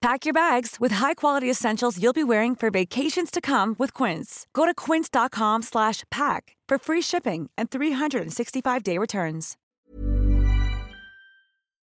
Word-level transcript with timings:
Pack 0.00 0.24
your 0.24 0.32
bags 0.32 0.76
with 0.80 0.92
high-quality 0.92 1.50
essentials 1.50 2.02
you'll 2.02 2.14
be 2.14 2.24
wearing 2.24 2.54
for 2.56 2.70
vacations 2.70 3.30
to 3.30 3.40
come 3.42 3.76
with 3.78 3.92
Quince. 3.92 4.46
Go 4.54 4.64
to 4.64 4.72
quince.com 4.74 5.60
slash 5.60 6.04
pack 6.10 6.56
for 6.66 6.78
free 6.78 7.02
shipping 7.02 7.50
and 7.58 7.70
365-day 7.70 8.96
returns. 8.96 9.58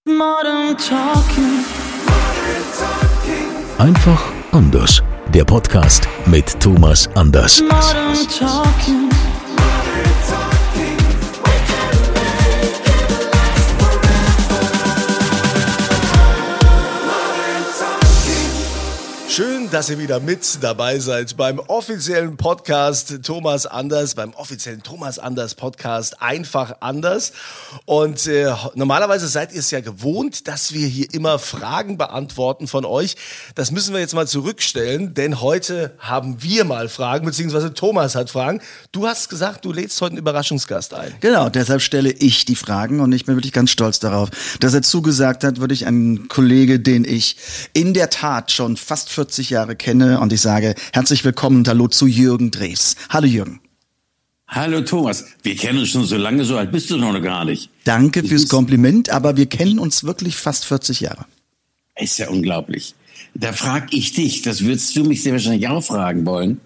Modern 0.07 0.75
Talking. 0.77 1.63
Einfach 3.77 4.33
anders. 4.51 5.03
Der 5.31 5.45
Podcast 5.45 6.07
mit 6.25 6.59
Thomas 6.59 7.07
Anders. 7.15 7.61
Modern 7.61 8.27
Talking. 8.27 9.10
Dass 19.71 19.89
ihr 19.89 19.99
wieder 19.99 20.19
mit 20.19 20.61
dabei 20.61 20.99
seid 20.99 21.37
beim 21.37 21.57
offiziellen 21.59 22.35
Podcast 22.35 23.19
Thomas 23.23 23.65
Anders, 23.65 24.15
beim 24.15 24.33
offiziellen 24.33 24.83
Thomas 24.83 25.17
Anders 25.17 25.55
Podcast 25.55 26.21
Einfach 26.21 26.75
Anders. 26.81 27.31
Und 27.85 28.27
äh, 28.27 28.53
normalerweise 28.75 29.29
seid 29.29 29.53
ihr 29.53 29.59
es 29.59 29.71
ja 29.71 29.79
gewohnt, 29.79 30.49
dass 30.49 30.73
wir 30.73 30.87
hier 30.87 31.13
immer 31.13 31.39
Fragen 31.39 31.97
beantworten 31.97 32.67
von 32.67 32.83
euch. 32.83 33.15
Das 33.55 33.71
müssen 33.71 33.93
wir 33.93 34.01
jetzt 34.01 34.13
mal 34.13 34.27
zurückstellen, 34.27 35.13
denn 35.13 35.39
heute 35.39 35.95
haben 35.99 36.43
wir 36.43 36.65
mal 36.65 36.89
Fragen, 36.89 37.25
beziehungsweise 37.25 37.73
Thomas 37.73 38.15
hat 38.15 38.29
Fragen. 38.29 38.61
Du 38.91 39.07
hast 39.07 39.29
gesagt, 39.29 39.63
du 39.63 39.71
lädst 39.71 40.01
heute 40.01 40.11
einen 40.11 40.19
Überraschungsgast 40.19 40.93
ein. 40.93 41.13
Genau, 41.21 41.47
deshalb 41.47 41.81
stelle 41.81 42.11
ich 42.11 42.43
die 42.43 42.57
Fragen 42.57 42.99
und 42.99 43.13
ich 43.13 43.23
bin 43.25 43.37
wirklich 43.37 43.53
ganz 43.53 43.71
stolz 43.71 43.99
darauf, 43.99 44.31
dass 44.59 44.73
er 44.73 44.81
zugesagt 44.81 45.45
hat, 45.45 45.61
würde 45.61 45.73
ich 45.73 45.87
einen 45.87 46.27
Kollege, 46.27 46.81
den 46.81 47.05
ich 47.05 47.37
in 47.71 47.93
der 47.93 48.09
Tat 48.09 48.51
schon 48.51 48.75
fast 48.75 49.09
40 49.09 49.49
Jahre 49.49 49.60
kenne 49.67 50.19
und 50.19 50.33
ich 50.33 50.41
sage 50.41 50.75
herzlich 50.93 51.23
willkommen 51.23 51.63
hallo 51.67 51.87
zu 51.87 52.07
Jürgen 52.07 52.51
Drews. 52.51 52.95
Hallo 53.09 53.27
Jürgen. 53.27 53.61
Hallo 54.47 54.81
Thomas, 54.81 55.25
wir 55.43 55.55
kennen 55.55 55.79
uns 55.79 55.89
schon 55.89 56.03
so 56.03 56.17
lange, 56.17 56.43
so 56.43 56.57
alt 56.57 56.71
bist 56.71 56.89
du 56.89 56.97
noch 56.97 57.17
gar 57.21 57.45
nicht. 57.45 57.69
Danke 57.85 58.23
fürs 58.23 58.49
Kompliment, 58.49 59.09
aber 59.09 59.37
wir 59.37 59.45
kennen 59.45 59.79
uns 59.79 60.03
wirklich 60.03 60.35
fast 60.35 60.65
40 60.65 60.99
Jahre. 60.99 61.25
Ist 61.95 62.19
ja 62.19 62.29
unglaublich. 62.29 62.93
Da 63.33 63.53
frag 63.53 63.93
ich 63.93 64.11
dich, 64.11 64.41
das 64.41 64.61
würdest 64.61 64.93
du 64.95 65.05
mich 65.05 65.23
sehr 65.23 65.31
wahrscheinlich 65.31 65.67
auch 65.69 65.83
fragen 65.83 66.25
wollen. 66.25 66.59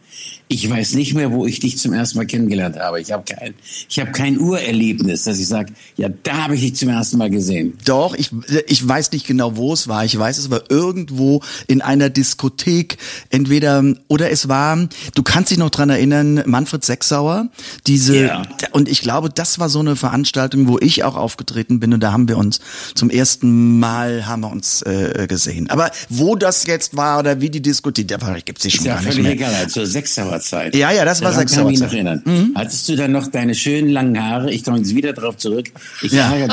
Ich 0.48 0.70
weiß 0.70 0.94
nicht 0.94 1.16
mehr, 1.16 1.32
wo 1.32 1.48
ich 1.48 1.60
dich 1.60 1.80
zum 1.80 1.92
ersten 1.94 2.20
Mal 2.20 2.26
kennengelernt 2.28 2.78
habe. 2.78 3.02
Ich 3.02 3.12
habe 3.12 3.24
kein, 3.28 3.56
ich 3.90 4.00
habe 4.00 4.12
kein 4.12 4.40
Urerlebnis, 4.40 5.24
dass 5.24 5.40
ich 5.40 5.48
sage, 5.48 5.74
ja, 5.98 6.08
da 6.22 6.44
habe 6.44 6.54
ich 6.56 6.62
dich 6.62 6.76
zum 6.76 6.90
ersten 6.90 7.18
Mal 7.18 7.32
gesehen. 7.32 7.74
Doch, 7.86 8.14
ich, 8.14 8.30
ich 8.68 8.88
weiß 8.88 9.12
nicht 9.12 9.26
genau, 9.26 9.58
wo 9.58 9.74
es 9.74 9.88
war. 9.88 10.06
Ich 10.06 10.18
weiß, 10.18 10.38
es 10.38 10.52
war 10.52 10.62
irgendwo 10.70 11.42
in 11.68 11.82
einer 11.82 12.12
Diskothek. 12.12 12.98
Entweder, 13.32 13.84
oder 14.08 14.30
es 14.30 14.48
war, 14.48 14.88
du 15.16 15.24
kannst 15.24 15.50
dich 15.50 15.58
noch 15.58 15.72
dran 15.72 15.90
erinnern, 15.90 16.44
Manfred 16.46 16.86
Sechsauer. 16.86 17.50
Diese, 17.88 18.16
Ja. 18.26 18.44
und 18.72 18.88
ich 18.88 19.02
glaube, 19.02 19.32
das 19.32 19.58
war 19.58 19.70
so 19.70 19.80
eine 19.80 19.96
Veranstaltung, 19.96 20.68
wo 20.68 20.78
ich 20.80 21.04
auch 21.04 21.16
aufgetreten 21.16 21.80
bin 21.80 21.92
und 21.92 22.02
da 22.02 22.12
haben 22.12 22.28
wir 22.28 22.38
uns 22.38 22.60
zum 22.94 23.10
ersten 23.10 23.80
Mal 23.80 24.28
haben 24.28 24.42
wir 24.42 24.52
uns 24.52 24.84
äh, 24.84 25.26
gesehen. 25.28 25.72
Aber 25.72 25.90
wo 26.10 26.36
das 26.36 26.68
jetzt 26.68 26.96
war 26.96 27.18
oder 27.20 27.42
wie 27.42 27.50
die 27.50 27.62
Diskothek, 27.64 28.08
da 28.08 28.18
gibt 28.46 28.60
es 28.60 28.66
Ist 28.66 28.76
schon 28.76 28.86
ja 28.86 28.96
gar 28.96 29.04
nicht 29.04 29.22
mehr. 29.22 29.32
egal, 29.32 29.68
zur 30.14 30.24
Sechsauerzeit. 30.26 30.76
Ja, 30.76 30.92
ja, 30.92 31.06
das 31.06 31.22
war 31.22 31.32
noch 31.32 31.38
Sechsauerzeit. 31.40 31.92
erinnern. 31.94 32.52
Hattest 32.56 32.88
du 32.90 32.96
dann 32.96 33.12
noch 33.12 33.28
deine 33.28 33.56
schönen 33.56 33.90
langen 33.90 34.22
Haare? 34.22 34.52
Ich 34.52 34.64
komme 34.64 34.78
jetzt 34.78 34.94
wieder 34.96 35.14
drauf 35.14 35.38
zurück. 35.38 35.72
Ich, 36.02 36.12
Ja. 36.12 36.32
ärgere, 36.32 36.48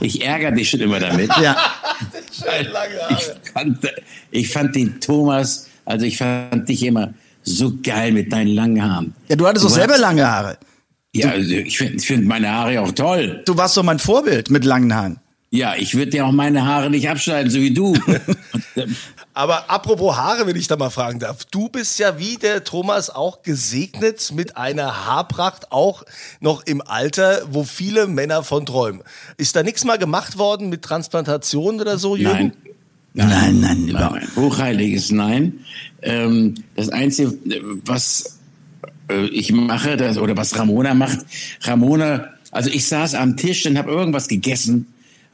dich- 0.00 0.16
ich 0.16 0.24
ärgere 0.24 0.52
dich 0.52 0.70
schon 0.70 0.80
immer 0.80 1.00
damit. 1.00 1.30
Ja. 1.42 1.56
Ich 3.10 3.52
fand, 3.52 3.78
ich 4.30 4.48
fand 4.52 4.76
den 4.76 5.00
Thomas, 5.00 5.66
also 5.84 6.06
ich 6.06 6.16
fand 6.18 6.68
dich 6.68 6.82
immer 6.84 7.12
so 7.42 7.72
geil 7.82 8.12
mit 8.12 8.32
deinen 8.32 8.54
langen 8.54 8.82
Haaren. 8.82 9.14
ja, 9.28 9.36
du 9.36 9.46
hattest 9.46 9.64
doch 9.64 9.70
Du 9.70 9.74
selber 9.74 9.92
warst- 9.94 10.02
lange 10.02 10.26
Haare. 10.30 10.58
Ja, 11.14 11.30
also 11.30 11.50
ich 11.54 11.78
finde 11.78 11.98
find 11.98 12.26
meine 12.26 12.50
Haare 12.50 12.74
ja 12.74 12.82
auch 12.82 12.92
toll. 12.92 13.42
Du 13.46 13.56
warst 13.56 13.76
doch 13.76 13.82
mein 13.82 13.98
Vorbild 13.98 14.50
mit 14.50 14.64
langen 14.64 14.94
Haaren. 14.94 15.18
Ja, 15.50 15.74
ich 15.76 15.94
würde 15.94 16.10
dir 16.10 16.26
auch 16.26 16.32
meine 16.32 16.66
Haare 16.66 16.90
nicht 16.90 17.08
abschneiden, 17.08 17.50
so 17.50 17.58
wie 17.60 17.72
du. 17.72 17.94
Aber 19.34 19.70
apropos 19.70 20.16
Haare, 20.16 20.46
wenn 20.46 20.56
ich 20.56 20.66
da 20.66 20.76
mal 20.76 20.90
fragen 20.90 21.20
darf. 21.20 21.44
Du 21.46 21.68
bist 21.68 21.98
ja 21.98 22.18
wie 22.18 22.36
der 22.36 22.64
Thomas 22.64 23.08
auch 23.08 23.42
gesegnet 23.42 24.32
mit 24.34 24.56
einer 24.58 25.06
Haarpracht, 25.06 25.72
auch 25.72 26.02
noch 26.40 26.66
im 26.66 26.82
Alter, 26.82 27.42
wo 27.50 27.64
viele 27.64 28.08
Männer 28.08 28.42
von 28.42 28.66
träumen. 28.66 29.02
Ist 29.38 29.56
da 29.56 29.62
nichts 29.62 29.84
mal 29.84 29.96
gemacht 29.96 30.36
worden 30.36 30.68
mit 30.68 30.82
Transplantation 30.82 31.80
oder 31.80 31.98
so, 31.98 32.16
Jürgen? 32.16 32.52
nein. 33.14 33.28
Nein, 33.28 33.60
nein, 33.60 33.86
Nein, 33.86 34.12
nein. 34.12 34.28
Hochheiliges 34.36 35.10
Nein. 35.10 35.60
Ähm, 36.02 36.54
das 36.76 36.90
Einzige, 36.90 37.34
was 37.84 38.38
äh, 39.08 39.26
ich 39.28 39.50
mache, 39.50 39.96
das, 39.96 40.18
oder 40.18 40.36
was 40.36 40.56
Ramona 40.56 40.94
macht, 40.94 41.20
Ramona, 41.62 42.28
also 42.50 42.70
ich 42.70 42.86
saß 42.86 43.14
am 43.14 43.36
Tisch 43.36 43.66
und 43.66 43.78
habe 43.78 43.90
irgendwas 43.90 44.28
gegessen, 44.28 44.86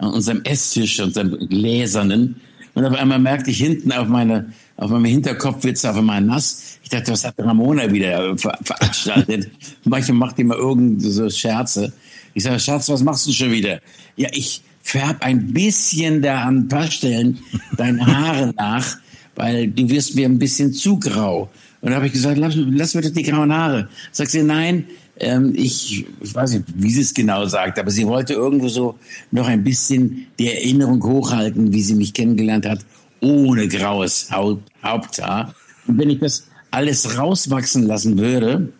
an 0.04 0.14
unserem 0.14 0.42
Esstisch, 0.44 1.00
unserem 1.00 1.48
gläsernen, 1.48 2.36
und 2.74 2.84
auf 2.84 2.94
einmal 2.94 3.18
merkte 3.18 3.50
ich 3.50 3.58
hinten 3.58 3.92
auf 3.92 4.08
meine, 4.08 4.52
auf 4.76 4.90
meinem 4.90 5.04
Hinterkopf 5.04 5.62
wird's 5.64 5.84
auf 5.84 5.96
einmal 5.96 6.20
nass. 6.20 6.78
Ich 6.82 6.88
dachte, 6.88 7.12
was 7.12 7.24
hat 7.24 7.34
Ramona 7.38 7.90
wieder 7.92 8.32
äh, 8.32 8.36
ver 8.36 8.58
veranstaltet? 8.62 9.50
Manchmal 9.84 10.18
macht 10.18 10.38
mal 10.40 10.56
irgend 10.56 11.00
so 11.00 11.30
Scherze. 11.30 11.92
Ich 12.34 12.42
sage, 12.42 12.58
Schatz, 12.58 12.88
was 12.88 13.04
machst 13.04 13.26
du 13.28 13.32
schon 13.32 13.52
wieder? 13.52 13.80
Ja, 14.16 14.28
ich 14.32 14.62
färb 14.82 15.24
ein 15.24 15.52
bisschen 15.52 16.20
da 16.20 16.42
an 16.42 16.58
ein 16.58 16.68
paar 16.68 16.90
Stellen 16.90 17.38
deine 17.76 18.04
Haare 18.04 18.52
nach, 18.56 18.98
weil 19.36 19.68
du 19.68 19.88
wirst 19.88 20.16
mir 20.16 20.26
ein 20.26 20.38
bisschen 20.38 20.72
zu 20.72 20.98
grau. 20.98 21.50
Und 21.80 21.90
da 21.90 21.96
habe 21.96 22.06
ich 22.06 22.12
gesagt, 22.12 22.38
lass, 22.38 22.54
lass 22.56 22.94
mir 22.94 23.02
doch 23.02 23.10
die 23.10 23.22
grauen 23.22 23.52
Haare. 23.52 23.88
Sagt 24.10 24.32
sie, 24.32 24.42
nein, 24.42 24.86
ähm, 25.20 25.52
ich, 25.54 26.06
ich 26.20 26.34
weiß 26.34 26.52
nicht, 26.54 26.64
wie 26.74 26.90
sie 26.90 27.02
es 27.02 27.14
genau 27.14 27.46
sagt, 27.46 27.78
aber 27.78 27.90
sie 27.90 28.06
wollte 28.06 28.32
irgendwo 28.34 28.68
so 28.68 28.98
noch 29.30 29.46
ein 29.46 29.62
bisschen 29.64 30.26
die 30.38 30.48
Erinnerung 30.52 31.02
hochhalten, 31.02 31.72
wie 31.72 31.82
sie 31.82 31.94
mich 31.94 32.12
kennengelernt 32.12 32.66
hat, 32.66 32.80
ohne 33.20 33.68
graues 33.68 34.30
Haupt, 34.30 34.70
Haupthaar. 34.82 35.54
Und 35.86 35.98
wenn 35.98 36.10
ich 36.10 36.18
das 36.18 36.46
alles 36.70 37.16
rauswachsen 37.18 37.84
lassen 37.86 38.18
würde, 38.18 38.72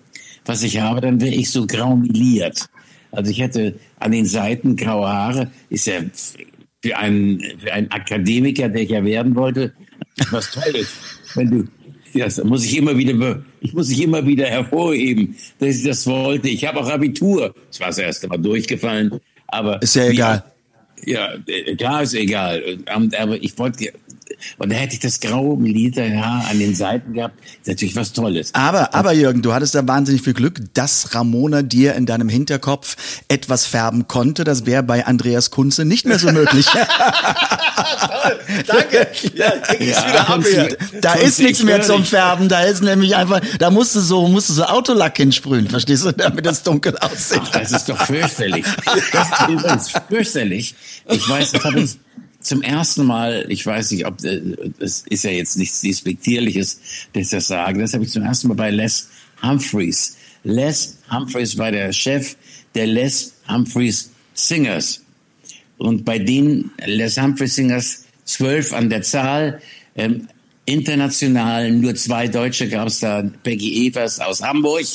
was 0.45 0.62
ich 0.62 0.81
habe, 0.81 1.00
dann 1.00 1.21
wäre 1.21 1.34
ich 1.34 1.50
so 1.50 1.67
graumeliert. 1.67 2.69
Also 3.12 3.31
ich 3.31 3.39
hätte 3.41 3.77
an 4.01 4.11
den 4.12 4.27
Seiten 4.27 4.77
graue 4.77 5.09
Haare, 5.09 5.51
ist 5.71 5.87
ja 5.87 6.01
für 6.83 6.97
einen, 6.99 7.41
für 7.62 7.72
einen 7.72 7.91
Akademiker, 7.91 8.69
der 8.69 8.83
ich 8.83 8.91
ja 8.91 9.05
werden 9.05 9.34
wollte, 9.37 9.72
was 10.31 10.51
Tolles. 10.51 10.89
Wenn 11.34 11.51
du, 11.51 11.65
das 12.19 12.43
muss 12.45 12.65
ich 12.65 12.77
immer 12.77 12.99
wieder, 12.99 13.15
be- 13.15 13.45
ich 13.64 13.72
muss 13.72 13.91
ich 13.91 14.02
immer 14.02 14.26
wieder 14.26 14.47
hervorheben, 14.47 15.36
dass 15.58 15.76
ich 15.76 15.84
das 15.84 16.06
wollte. 16.06 16.50
Ich 16.50 16.66
habe 16.66 16.80
auch 16.80 16.88
Abitur. 16.91 17.54
Das 17.69 17.80
war 17.80 17.86
das 17.86 17.98
erste 17.98 18.28
Mal 18.28 18.36
durchgefallen, 18.36 19.19
aber. 19.47 19.80
Ist 19.80 19.97
ja 19.97 20.04
egal. 20.04 20.44
Ja, 21.06 21.30
äh, 21.47 21.74
klar 21.74 22.03
ist 22.03 22.14
egal. 22.14 22.62
Ähm, 22.86 23.10
Aber 23.19 23.42
ich 23.42 23.58
wollte, 23.58 23.92
und 24.58 24.72
da 24.72 24.76
hätte 24.76 24.94
ich 24.94 25.00
das 25.00 25.20
graue 25.20 25.56
Haar 25.56 26.46
an 26.50 26.58
den 26.58 26.74
Seiten 26.74 27.12
gehabt. 27.12 27.38
Ist 27.60 27.68
natürlich 27.68 27.96
was 27.96 28.12
Tolles. 28.12 28.54
Aber, 28.54 28.94
aber 28.94 29.12
Jürgen, 29.12 29.42
du 29.42 29.52
hattest 29.52 29.74
da 29.74 29.86
wahnsinnig 29.86 30.22
viel 30.22 30.34
Glück, 30.34 30.60
dass 30.74 31.14
Ramona 31.14 31.62
dir 31.62 31.94
in 31.94 32.06
deinem 32.06 32.28
Hinterkopf 32.28 32.96
etwas 33.28 33.66
färben 33.66 34.08
konnte. 34.08 34.44
Das 34.44 34.66
wäre 34.66 34.82
bei 34.82 35.06
Andreas 35.06 35.50
Kunze 35.50 35.84
nicht 35.84 36.06
mehr 36.06 36.18
so 36.18 36.32
möglich. 36.32 36.66
Danke. 38.66 39.09
Ja, 39.34 39.50
krieg 39.50 39.80
Ja, 39.80 40.09
wieder 40.09 40.28
ab 40.28 40.42
hier. 40.44 40.77
Da 41.00 41.15
ist 41.15 41.38
nichts 41.38 41.60
ich 41.60 41.65
mehr 41.65 41.82
zum. 41.82 42.04
Färben. 42.04 42.48
Da 42.48 42.62
ist 42.62 42.82
nämlich 42.82 43.16
einfach, 43.16 43.41
da 43.59 43.70
musst 43.70 43.94
du 43.94 44.00
so, 44.00 44.28
musst 44.28 44.48
du 44.50 44.53
so 44.53 44.65
Autolack 44.65 45.16
hinsprühen, 45.16 45.68
verstehst 45.68 46.04
du, 46.04 46.12
damit 46.12 46.44
das 46.44 46.62
dunkel 46.62 46.97
aussieht. 46.98 47.41
Ach, 47.44 47.50
das 47.50 47.72
ist 47.72 47.88
doch 47.88 47.98
fürchterlich. 48.06 48.65
Das 49.12 49.28
ist 49.30 49.48
übrigens 49.48 49.92
fürchterlich. 50.09 50.74
Ich 51.09 51.28
weiß, 51.28 51.53
das 51.53 51.65
habe 51.65 51.80
ich 51.80 51.98
zum 52.44 52.62
ersten 52.62 53.06
Mal, 53.06 53.46
ich 53.48 53.64
weiß 53.66 53.91
nicht, 53.91 54.06
ob 54.06 54.22
äh, 54.22 54.41
das 54.78 55.04
ist 55.08 55.24
ja 55.24 55.30
jetzt 55.30 55.56
nichts 55.56 55.80
Despektierliches, 55.80 56.80
dass 57.12 57.24
ich 57.24 57.30
das 57.30 57.48
sage, 57.48 57.80
das 57.80 57.94
habe 57.94 58.04
ich 58.04 58.10
zum 58.10 58.22
ersten 58.22 58.48
Mal 58.48 58.54
bei 58.54 58.70
Les 58.70 59.08
Humphreys. 59.42 60.16
Les 60.44 60.98
Humphreys 61.10 61.56
war 61.58 61.72
der 61.72 61.92
Chef 61.92 62.36
der 62.74 62.86
Les 62.86 63.34
Humphreys 63.48 64.10
Singers. 64.34 65.02
Und 65.78 66.04
bei 66.04 66.18
denen 66.18 66.70
Les 66.84 67.20
Humphreys 67.20 67.56
Singers, 67.56 68.04
zwölf 68.24 68.72
an 68.72 68.91
der 68.91 69.02
Zahl, 69.02 69.60
ähm, 69.96 70.28
international, 70.66 71.72
nur 71.72 71.94
zwei 71.94 72.28
Deutsche 72.28 72.68
gab 72.68 72.88
es 72.88 73.00
da, 73.00 73.22
Peggy 73.42 73.86
Evers 73.86 74.20
aus 74.20 74.42
Hamburg, 74.42 74.86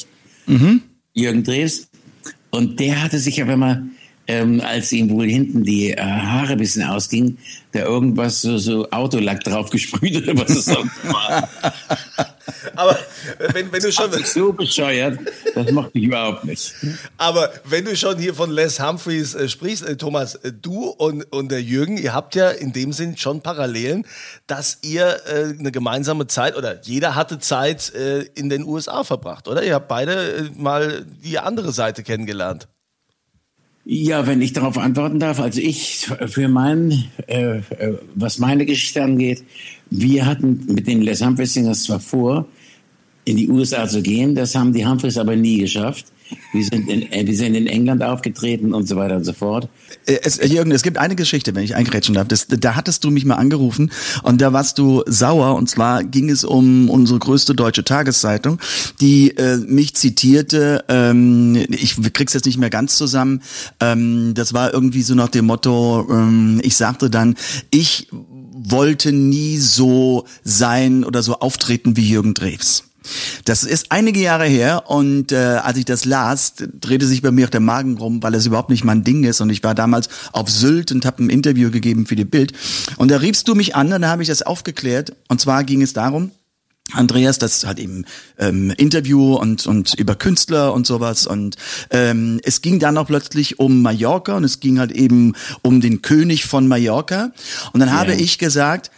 Jürgen 1.13 1.43
Drews 1.43 1.87
Und 2.49 2.79
der 2.79 3.03
hatte 3.03 3.19
sich 3.19 3.41
aber 3.41 3.53
immer, 3.53 3.83
ähm, 4.29 4.61
als 4.61 4.91
ihm 4.91 5.09
wohl 5.09 5.27
hinten 5.27 5.63
die 5.63 5.91
äh, 5.91 5.99
Haare 5.99 6.51
ein 6.51 6.59
bisschen 6.59 6.83
ausgingen, 6.83 7.39
da 7.71 7.79
irgendwas 7.79 8.43
so, 8.43 8.59
so 8.59 8.87
Autolack 8.91 9.43
drauf 9.43 9.71
gesprüht 9.71 10.15
oder 10.17 10.37
was 10.37 10.51
es 10.51 10.69
auch 10.69 10.85
war. 11.05 11.49
Aber 12.75 12.97
wenn, 13.53 13.71
wenn 13.71 13.81
du 13.81 13.91
schon. 13.91 14.11
so 14.23 14.53
bescheuert, 14.53 15.17
das 15.55 15.71
mochte 15.71 15.97
ich 15.97 16.03
überhaupt 16.05 16.45
nicht. 16.45 16.73
Aber 17.17 17.51
wenn 17.65 17.85
du 17.85 17.95
schon 17.95 18.19
hier 18.19 18.35
von 18.35 18.51
Les 18.51 18.79
Humphreys 18.79 19.33
äh, 19.33 19.49
sprichst, 19.49 19.83
äh, 19.83 19.97
Thomas, 19.97 20.35
äh, 20.35 20.53
du 20.53 20.85
und, 20.85 21.23
und 21.31 21.51
der 21.51 21.63
Jürgen, 21.63 21.97
ihr 21.97 22.13
habt 22.13 22.35
ja 22.35 22.51
in 22.51 22.71
dem 22.71 22.93
Sinn 22.93 23.17
schon 23.17 23.41
Parallelen, 23.41 24.05
dass 24.45 24.77
ihr 24.83 25.21
äh, 25.25 25.55
eine 25.57 25.71
gemeinsame 25.71 26.27
Zeit 26.27 26.55
oder 26.55 26.79
jeder 26.83 27.15
hatte 27.15 27.39
Zeit 27.39 27.93
äh, 27.95 28.21
in 28.35 28.49
den 28.49 28.63
USA 28.63 29.03
verbracht, 29.03 29.47
oder? 29.47 29.63
Ihr 29.63 29.73
habt 29.73 29.87
beide 29.87 30.13
äh, 30.13 30.49
mal 30.55 31.03
die 31.23 31.39
andere 31.39 31.71
Seite 31.71 32.03
kennengelernt. 32.03 32.67
Ja, 33.85 34.27
wenn 34.27 34.41
ich 34.41 34.53
darauf 34.53 34.77
antworten 34.77 35.19
darf, 35.19 35.39
also 35.39 35.61
ich 35.61 36.07
für 36.27 36.47
meinen, 36.47 37.05
äh, 37.27 37.57
äh, 37.57 37.97
was 38.13 38.37
meine 38.37 38.65
Geschichte 38.65 39.01
angeht, 39.01 39.43
wir 39.89 40.25
hatten 40.25 40.65
mit 40.67 40.87
den 40.87 41.01
Les 41.01 41.25
Humphreys 41.25 41.53
Singers 41.53 41.83
zwar 41.83 41.99
vor, 41.99 42.45
in 43.25 43.37
die 43.37 43.49
USA 43.49 43.87
zu 43.87 44.01
gehen, 44.01 44.35
das 44.35 44.55
haben 44.55 44.73
die 44.73 44.85
Humphreys 44.85 45.17
aber 45.17 45.35
nie 45.35 45.57
geschafft. 45.57 46.05
Wir 46.53 46.63
sind, 46.63 46.89
in, 46.89 47.11
äh, 47.11 47.25
wir 47.25 47.35
sind 47.35 47.55
in 47.55 47.67
England 47.67 48.03
aufgetreten 48.03 48.73
und 48.73 48.87
so 48.87 48.95
weiter 48.95 49.15
und 49.15 49.23
so 49.23 49.33
fort. 49.33 49.69
Äh, 50.05 50.19
Es, 50.23 50.37
Jürgen, 50.37 50.71
es 50.71 50.83
gibt 50.83 50.97
eine 50.97 51.15
Geschichte, 51.15 51.55
wenn 51.55 51.63
ich 51.63 51.75
eingrätschen 51.75 52.15
darf. 52.15 52.27
Das, 52.27 52.47
da 52.47 52.75
hattest 52.75 53.03
du 53.03 53.11
mich 53.11 53.25
mal 53.25 53.35
angerufen 53.35 53.91
und 54.23 54.41
da 54.41 54.53
warst 54.53 54.77
du 54.77 55.03
sauer. 55.05 55.55
Und 55.55 55.69
zwar 55.69 56.03
ging 56.03 56.29
es 56.29 56.43
um 56.43 56.89
unsere 56.89 57.19
größte 57.19 57.55
deutsche 57.55 57.83
Tageszeitung, 57.83 58.59
die 59.01 59.31
äh, 59.37 59.57
mich 59.57 59.95
zitierte. 59.95 60.83
Ähm, 60.89 61.55
ich 61.69 61.95
krieg's 62.13 62.33
jetzt 62.33 62.45
nicht 62.45 62.57
mehr 62.57 62.69
ganz 62.69 62.97
zusammen. 62.97 63.41
Ähm, 63.79 64.33
das 64.35 64.53
war 64.53 64.73
irgendwie 64.73 65.01
so 65.01 65.15
nach 65.15 65.29
dem 65.29 65.45
Motto: 65.45 66.07
ähm, 66.09 66.59
Ich 66.63 66.75
sagte 66.75 67.09
dann, 67.09 67.35
ich 67.71 68.07
wollte 68.11 69.11
nie 69.11 69.57
so 69.57 70.25
sein 70.43 71.03
oder 71.03 71.23
so 71.23 71.39
auftreten 71.39 71.95
wie 71.95 72.09
Jürgen 72.09 72.33
Drews. 72.33 72.88
Das 73.45 73.63
ist 73.63 73.91
einige 73.91 74.19
Jahre 74.19 74.45
her 74.45 74.83
und 74.87 75.31
äh, 75.31 75.35
als 75.35 75.77
ich 75.77 75.85
das 75.85 76.05
las, 76.05 76.53
drehte 76.57 77.07
sich 77.07 77.21
bei 77.21 77.31
mir 77.31 77.45
auch 77.47 77.51
der 77.51 77.59
Magen 77.59 77.97
rum, 77.97 78.21
weil 78.21 78.35
es 78.35 78.45
überhaupt 78.45 78.69
nicht 78.69 78.83
mein 78.83 79.03
Ding 79.03 79.23
ist. 79.23 79.41
Und 79.41 79.49
ich 79.49 79.63
war 79.63 79.75
damals 79.75 80.09
auf 80.31 80.49
Sylt 80.49 80.91
und 80.91 81.05
habe 81.05 81.23
ein 81.23 81.29
Interview 81.29 81.71
gegeben 81.71 82.05
für 82.05 82.15
die 82.15 82.25
Bild. 82.25 82.53
Und 82.97 83.09
da 83.11 83.17
riefst 83.17 83.47
du 83.47 83.55
mich 83.55 83.75
an 83.75 83.93
und 83.93 84.01
da 84.01 84.09
habe 84.09 84.21
ich 84.21 84.27
das 84.27 84.41
aufgeklärt. 84.41 85.15
Und 85.27 85.41
zwar 85.41 85.63
ging 85.63 85.81
es 85.81 85.93
darum, 85.93 86.31
Andreas, 86.91 87.37
das 87.37 87.65
hat 87.65 87.77
eben 87.77 88.05
ähm, 88.37 88.71
Interview 88.71 89.35
und 89.35 89.67
und 89.67 89.93
über 89.93 90.15
Künstler 90.15 90.73
und 90.73 90.87
sowas. 90.87 91.27
Und 91.27 91.55
ähm, 91.91 92.39
es 92.43 92.61
ging 92.61 92.79
dann 92.79 92.97
auch 92.97 93.07
plötzlich 93.07 93.59
um 93.59 93.81
Mallorca 93.81 94.35
und 94.35 94.43
es 94.43 94.59
ging 94.59 94.79
halt 94.79 94.91
eben 94.91 95.33
um 95.61 95.81
den 95.81 96.01
König 96.01 96.45
von 96.45 96.67
Mallorca. 96.67 97.31
Und 97.73 97.79
dann 97.79 97.91
habe 97.91 98.15
ich 98.15 98.39
gesagt, 98.39 98.91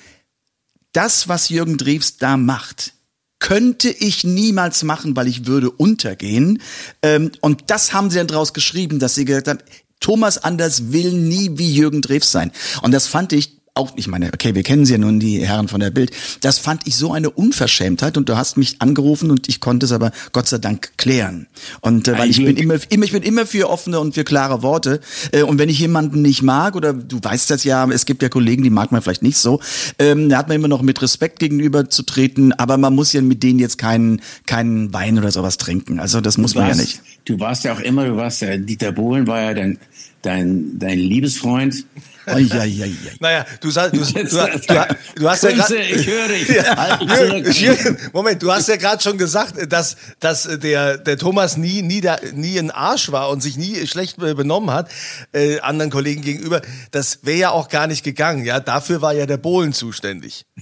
das 0.94 1.28
was 1.28 1.50
Jürgen 1.50 1.78
Drews 1.78 2.18
da 2.18 2.38
macht, 2.38 2.94
könnte 3.42 3.90
ich 3.90 4.24
niemals 4.24 4.84
machen, 4.84 5.16
weil 5.18 5.28
ich 5.28 5.46
würde 5.46 5.70
untergehen. 5.70 6.62
Ähm, 7.02 7.32
und 7.42 7.64
das 7.68 7.92
haben 7.92 8.10
sie 8.10 8.18
dann 8.18 8.28
draus 8.28 8.54
geschrieben, 8.54 9.00
dass 9.00 9.16
sie 9.16 9.26
gesagt 9.26 9.50
haben, 9.50 9.60
Thomas 10.00 10.38
Anders 10.38 10.94
will 10.94 11.12
nie 11.12 11.58
wie 11.58 11.74
Jürgen 11.74 12.02
Drews 12.02 12.32
sein. 12.32 12.52
Und 12.82 12.92
das 12.92 13.08
fand 13.08 13.34
ich 13.34 13.61
auch, 13.82 13.94
ich 13.96 14.08
meine, 14.08 14.28
okay, 14.28 14.54
wir 14.54 14.64
kennen 14.64 14.86
sie 14.86 14.94
ja 14.94 14.98
nun, 15.00 15.20
die 15.20 15.46
Herren 15.46 15.68
von 15.68 15.80
der 15.80 15.90
Bild. 15.90 16.12
Das 16.42 16.60
fand 16.60 16.88
ich 16.88 16.96
so 16.96 17.12
eine 17.14 17.30
Unverschämtheit 17.30 18.18
und 18.18 18.30
du 18.30 18.38
hast 18.38 18.58
mich 18.58 18.82
angerufen 18.82 19.32
und 19.32 19.50
ich 19.50 19.60
konnte 19.60 19.86
es 19.86 19.92
aber 19.92 20.12
Gott 20.32 20.48
sei 20.48 20.60
Dank 20.60 20.92
klären. 20.98 21.48
Und 21.82 22.08
äh, 22.08 22.18
weil 22.18 22.30
ich 22.30 22.38
bin 22.38 22.58
immer, 22.58 22.76
immer, 22.90 23.06
ich 23.06 23.12
bin 23.12 23.24
immer 23.24 23.46
für 23.46 23.70
offene 23.70 24.00
und 24.00 24.14
für 24.14 24.24
klare 24.24 24.62
Worte. 24.62 25.02
Äh, 25.32 25.44
und 25.44 25.58
wenn 25.58 25.70
ich 25.70 25.80
jemanden 25.80 26.22
nicht 26.22 26.44
mag 26.44 26.76
oder 26.76 26.94
du 26.94 27.20
weißt 27.22 27.50
das 27.50 27.64
ja, 27.64 27.90
es 27.90 28.06
gibt 28.06 28.22
ja 28.22 28.30
Kollegen, 28.30 28.64
die 28.64 28.70
mag 28.70 28.92
man 28.92 29.02
vielleicht 29.02 29.24
nicht 29.24 29.38
so, 29.38 29.60
ähm, 29.98 30.30
da 30.30 30.38
hat 30.38 30.48
man 30.48 30.56
immer 30.56 30.68
noch 30.68 30.84
mit 30.84 31.02
Respekt 31.02 31.40
gegenüber 31.40 31.90
zu 31.90 32.04
treten, 32.04 32.54
aber 32.54 32.78
man 32.78 32.94
muss 32.94 33.14
ja 33.14 33.22
mit 33.22 33.42
denen 33.42 33.60
jetzt 33.60 33.78
keinen 33.78 34.22
keinen 34.46 34.94
Wein 34.94 35.18
oder 35.18 35.32
sowas 35.32 35.58
trinken. 35.58 36.00
Also 36.00 36.22
das 36.22 36.38
muss 36.38 36.56
man 36.56 36.70
ja 36.70 36.76
nicht. 36.76 37.02
Du 37.26 37.40
warst 37.40 37.64
ja 37.64 37.74
auch 37.74 37.80
immer, 37.80 38.06
du 38.06 38.16
warst 38.16 38.42
ja, 38.42 38.58
Dieter 38.58 38.92
Bohlen 38.92 39.28
war 39.28 39.42
ja 39.42 39.54
dein, 39.54 39.78
dein, 40.22 40.80
dein 40.80 40.98
Liebesfreund. 40.98 41.86
Ai, 42.26 42.48
ai, 42.52 42.84
ai. 42.84 42.96
Naja, 43.20 43.46
du, 43.60 43.72
sagst, 43.72 43.96
du, 43.96 44.00
du, 44.00 44.24
du, 44.24 44.86
du 45.16 45.30
hast 45.30 45.44
ja 45.44 45.52
gerade... 45.52 45.82
ich 45.82 46.08
höre 46.08 46.28
dich. 46.28 46.48
Ja, 46.50 46.78
Halt 46.78 48.14
Moment, 48.14 48.44
du 48.44 48.52
hast 48.52 48.70
ja 48.70 48.76
gerade 48.76 49.02
schon 49.02 49.18
gesagt, 49.18 49.56
dass, 49.72 49.98
dass 50.20 50.44
der, 50.44 50.98
der 50.98 51.18
Thomas 51.18 51.58
nie, 51.58 51.82
nie, 51.82 52.00
da, 52.00 52.18
nie 52.34 52.60
ein 52.60 52.70
Arsch 52.70 53.12
war 53.12 53.30
und 53.30 53.42
sich 53.42 53.58
nie 53.58 53.88
schlecht 53.88 54.18
benommen 54.18 54.70
hat, 54.72 54.90
äh, 55.34 55.60
anderen 55.62 55.90
Kollegen 55.92 56.22
gegenüber. 56.22 56.62
Das 56.92 57.20
wäre 57.24 57.38
ja 57.38 57.50
auch 57.52 57.70
gar 57.70 57.88
nicht 57.88 58.04
gegangen. 58.04 58.46
Ja, 58.46 58.60
dafür 58.60 59.02
war 59.02 59.14
ja 59.14 59.26
der 59.26 59.38
Bohlen 59.38 59.74
zuständig. 59.74 60.46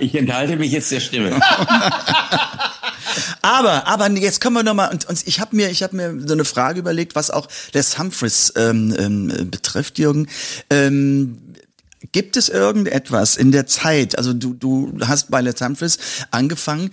Ich 0.00 0.14
enthalte 0.14 0.56
mich 0.56 0.72
jetzt 0.72 0.90
der 0.90 1.00
Stimme. 1.00 1.30
Aber, 3.52 3.86
aber 3.86 4.10
jetzt 4.12 4.40
können 4.40 4.54
wir 4.54 4.62
noch 4.62 4.72
mal 4.72 4.90
und, 4.90 5.06
und 5.10 5.26
ich 5.26 5.38
habe 5.38 5.54
mir, 5.54 5.68
ich 5.68 5.82
habe 5.82 5.94
mir 5.94 6.26
so 6.26 6.32
eine 6.32 6.46
Frage 6.46 6.78
überlegt, 6.78 7.14
was 7.14 7.30
auch 7.30 7.48
Les 7.74 7.98
Humphreys 7.98 8.54
ähm, 8.56 8.94
ähm, 8.98 9.50
betrifft, 9.50 9.98
Jürgen. 9.98 10.26
Ähm, 10.70 11.36
Gibt 12.12 12.38
es 12.38 12.48
irgendetwas 12.48 13.36
in 13.36 13.52
der 13.52 13.66
Zeit, 13.66 14.16
also 14.16 14.32
du, 14.32 14.54
du 14.54 14.98
hast 15.06 15.30
bei 15.30 15.42
Les 15.42 15.60
Humphreys 15.60 15.98
angefangen, 16.30 16.92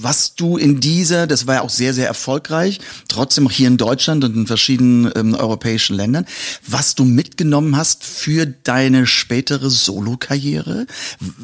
was 0.00 0.34
du 0.34 0.56
in 0.56 0.80
dieser, 0.80 1.26
das 1.26 1.46
war 1.46 1.56
ja 1.56 1.60
auch 1.62 1.70
sehr, 1.70 1.94
sehr 1.94 2.06
erfolgreich, 2.06 2.80
trotzdem 3.08 3.46
auch 3.46 3.52
hier 3.52 3.68
in 3.68 3.76
Deutschland 3.76 4.24
und 4.24 4.34
in 4.34 4.46
verschiedenen 4.46 5.12
ähm, 5.14 5.34
europäischen 5.34 5.96
Ländern, 5.96 6.26
was 6.66 6.94
du 6.94 7.04
mitgenommen 7.04 7.76
hast 7.76 8.04
für 8.04 8.46
deine 8.46 9.06
spätere 9.06 9.70
Solokarriere? 9.70 10.86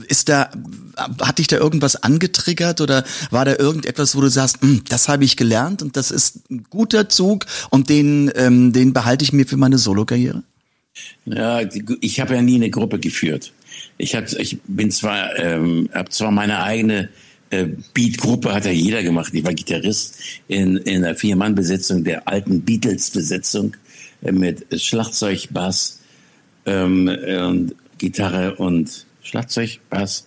Ist 0.08 0.28
da, 0.28 0.50
hat 1.20 1.38
dich 1.38 1.46
da 1.46 1.56
irgendwas 1.56 1.96
angetriggert 1.96 2.80
oder 2.80 3.04
war 3.30 3.44
da 3.44 3.56
irgendetwas, 3.56 4.16
wo 4.16 4.20
du 4.20 4.28
sagst, 4.28 4.62
"Hm, 4.62 4.82
das 4.88 5.08
habe 5.08 5.24
ich 5.24 5.36
gelernt 5.36 5.82
und 5.82 5.96
das 5.96 6.10
ist 6.10 6.50
ein 6.50 6.64
guter 6.68 7.08
Zug 7.08 7.46
und 7.70 7.88
den, 7.88 8.30
ähm, 8.34 8.72
den 8.72 8.92
behalte 8.92 9.24
ich 9.24 9.32
mir 9.32 9.46
für 9.46 9.56
meine 9.56 9.78
Solokarriere? 9.78 10.42
Ja, 11.24 11.60
ich 12.00 12.20
habe 12.20 12.34
ja 12.34 12.42
nie 12.42 12.56
eine 12.56 12.70
Gruppe 12.70 12.98
geführt. 12.98 13.52
Ich, 13.96 14.14
hab, 14.14 14.30
ich 14.32 14.58
bin 14.66 14.90
zwar, 14.90 15.38
ähm, 15.38 15.88
habe 15.94 16.10
zwar 16.10 16.30
meine 16.30 16.62
eigene 16.62 17.10
äh, 17.50 17.66
Beat-Gruppe, 17.94 18.52
hat 18.52 18.64
ja 18.64 18.70
jeder 18.70 19.02
gemacht. 19.02 19.32
Ich 19.34 19.44
war 19.44 19.52
Gitarrist 19.52 20.18
in, 20.48 20.76
in 20.78 21.04
einer 21.04 21.14
Vier-Mann-Besetzung 21.14 22.04
der 22.04 22.26
alten 22.26 22.62
Beatles-Besetzung 22.62 23.76
äh, 24.22 24.32
mit 24.32 24.66
Schlagzeug, 24.80 25.48
Bass, 25.50 26.00
ähm, 26.66 27.08
und 27.08 27.74
Gitarre 27.98 28.54
und 28.56 29.06
Schlagzeug, 29.22 29.80
Bass, 29.90 30.26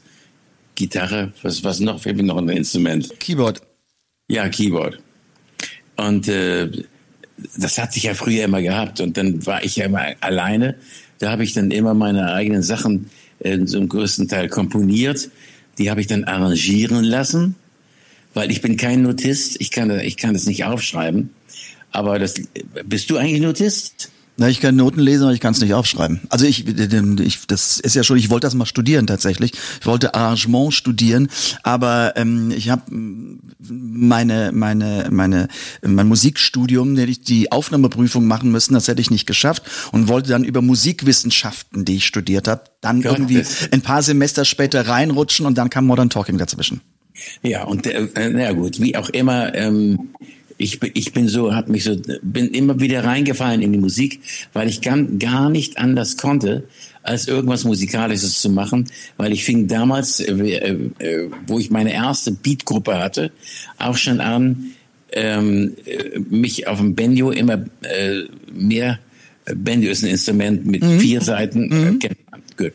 Gitarre, 0.76 1.34
was, 1.42 1.64
was 1.64 1.80
noch? 1.80 2.02
Fehlt 2.02 2.18
mir 2.18 2.24
noch 2.24 2.38
ein 2.38 2.50
Instrument. 2.50 3.20
Keyboard. 3.20 3.62
Ja, 4.28 4.50
Keyboard. 4.50 5.00
Und 5.96 6.28
äh, 6.28 6.70
das 7.58 7.78
hatte 7.78 7.98
ich 7.98 8.04
ja 8.04 8.14
früher 8.14 8.46
immer 8.46 8.62
gehabt. 8.62 9.00
Und 9.02 9.18
dann 9.18 9.46
war 9.46 9.64
ich 9.64 9.76
ja 9.76 9.86
immer 9.86 10.14
alleine. 10.22 10.76
Da 11.20 11.32
habe 11.32 11.44
ich 11.44 11.54
dann 11.54 11.72
immer 11.72 11.94
meine 11.94 12.34
eigenen 12.34 12.64
Sachen 12.64 13.10
äh, 13.40 13.64
zum 13.66 13.88
größten 13.88 14.28
Teil 14.28 14.50
komponiert. 14.50 15.30
Die 15.78 15.90
habe 15.90 16.02
ich 16.02 16.08
dann 16.08 16.24
arrangieren 16.24 17.04
lassen, 17.04 17.56
weil 18.34 18.52
ich 18.52 18.62
bin 18.62 18.78
kein 18.78 19.02
Notist. 19.02 19.60
Ich 19.60 19.72
kann, 19.72 19.90
ich 20.00 20.18
kann 20.18 20.34
das 20.34 20.46
nicht 20.46 20.66
aufschreiben. 20.66 21.32
Aber 21.92 22.20
das, 22.20 22.36
bist 22.86 23.10
du 23.10 23.18
eigentlich 23.18 23.42
Notist? 23.42 24.12
Na, 24.36 24.50
ich 24.50 24.60
kann 24.62 24.76
Noten 24.76 25.00
lesen, 25.00 25.24
aber 25.24 25.34
ich 25.34 25.40
kann 25.40 25.54
es 25.54 25.62
nicht 25.62 25.76
aufschreiben. 25.76 26.22
Also 26.30 26.46
ich, 26.46 26.68
ich, 26.68 27.48
das 27.48 27.80
ist 27.80 27.96
ja 27.96 28.04
schon, 28.04 28.18
ich 28.18 28.32
wollte 28.32 28.48
das 28.48 28.56
mal 28.56 28.66
studieren 28.66 29.06
tatsächlich. 29.06 29.54
Ich 29.80 29.86
wollte 29.86 30.16
Arrangement 30.16 30.74
studieren, 30.74 31.30
aber 31.62 32.14
ähm, 32.16 32.50
ich 32.50 32.70
habe 32.70 32.82
meine, 33.60 34.52
meine, 34.52 35.08
meine, 35.12 35.48
mein 35.84 36.08
Musikstudium, 36.08 36.98
hätte 36.98 37.12
ich 37.12 37.22
die 37.22 37.52
Aufnahmeprüfung 37.52 38.26
machen 38.26 38.52
müssen, 38.52 38.74
das 38.74 38.88
hätte 38.88 39.02
ich 39.02 39.12
nicht 39.12 39.28
geschafft 39.28 39.64
und 39.92 40.08
wollte 40.08 40.30
dann 40.30 40.44
über 40.44 40.64
Musikwissenschaften, 40.64 41.86
die 41.86 41.98
ich 41.98 42.06
studiert 42.06 42.48
habe, 42.48 42.64
dann 42.82 43.04
Gott, 43.04 43.14
irgendwie 43.14 43.44
ein 43.72 43.82
paar 43.82 44.02
Semester 44.02 44.46
später 44.46 44.88
reinrutschen 44.88 45.46
und 45.46 45.60
dann 45.60 45.70
kam 45.70 45.86
Modern 45.86 46.10
Talking 46.10 46.40
dazwischen. 46.40 46.82
Ja, 47.44 47.64
und 47.66 47.86
äh, 47.86 48.08
na 48.16 48.52
gut, 48.54 48.80
wie 48.82 48.96
auch 48.96 49.10
immer, 49.10 49.54
ähm, 49.54 50.10
ich, 50.58 50.80
bin- 50.80 50.92
ich 50.94 51.14
bin 51.14 51.28
so, 51.28 51.54
hab 51.56 51.68
mich 51.70 51.84
so, 51.84 51.96
bin 52.22 52.48
immer 52.50 52.80
wieder 52.80 53.04
reingefallen 53.04 53.62
in 53.62 53.72
die 53.74 53.80
Musik, 53.80 54.20
weil 54.54 54.68
ich 54.70 54.82
gar, 54.82 55.02
gar 55.02 55.50
nicht 55.50 55.78
anders 55.78 56.18
konnte, 56.18 56.64
als 57.04 57.28
irgendwas 57.28 57.64
Musikalisches 57.66 58.42
zu 58.42 58.50
machen, 58.50 58.88
weil 59.18 59.34
ich 59.34 59.44
fing 59.44 59.68
damals, 59.68 60.20
äh, 60.20 60.32
äh, 60.34 60.90
äh, 61.00 61.30
wo 61.48 61.60
ich 61.60 61.70
meine 61.70 61.94
erste 61.94 62.32
Beatgruppe 62.32 62.98
hatte, 62.98 63.32
auch 63.78 63.98
schon 63.98 64.20
an, 64.22 64.72
ähm, 65.12 65.74
äh, 65.86 66.20
mich 66.20 66.68
auf 66.68 66.80
dem 66.80 66.96
Banjo 66.96 67.32
immer 67.32 67.66
äh, 67.82 68.22
mehr, 68.52 69.00
äh, 69.46 69.54
Banjo 69.56 69.90
ist 69.92 70.04
ein 70.04 70.10
Instrument 70.12 70.66
mit 70.66 70.84
vier 71.00 71.22
Seiten, 71.22 71.68
man, 71.70 72.00
gut, 72.58 72.72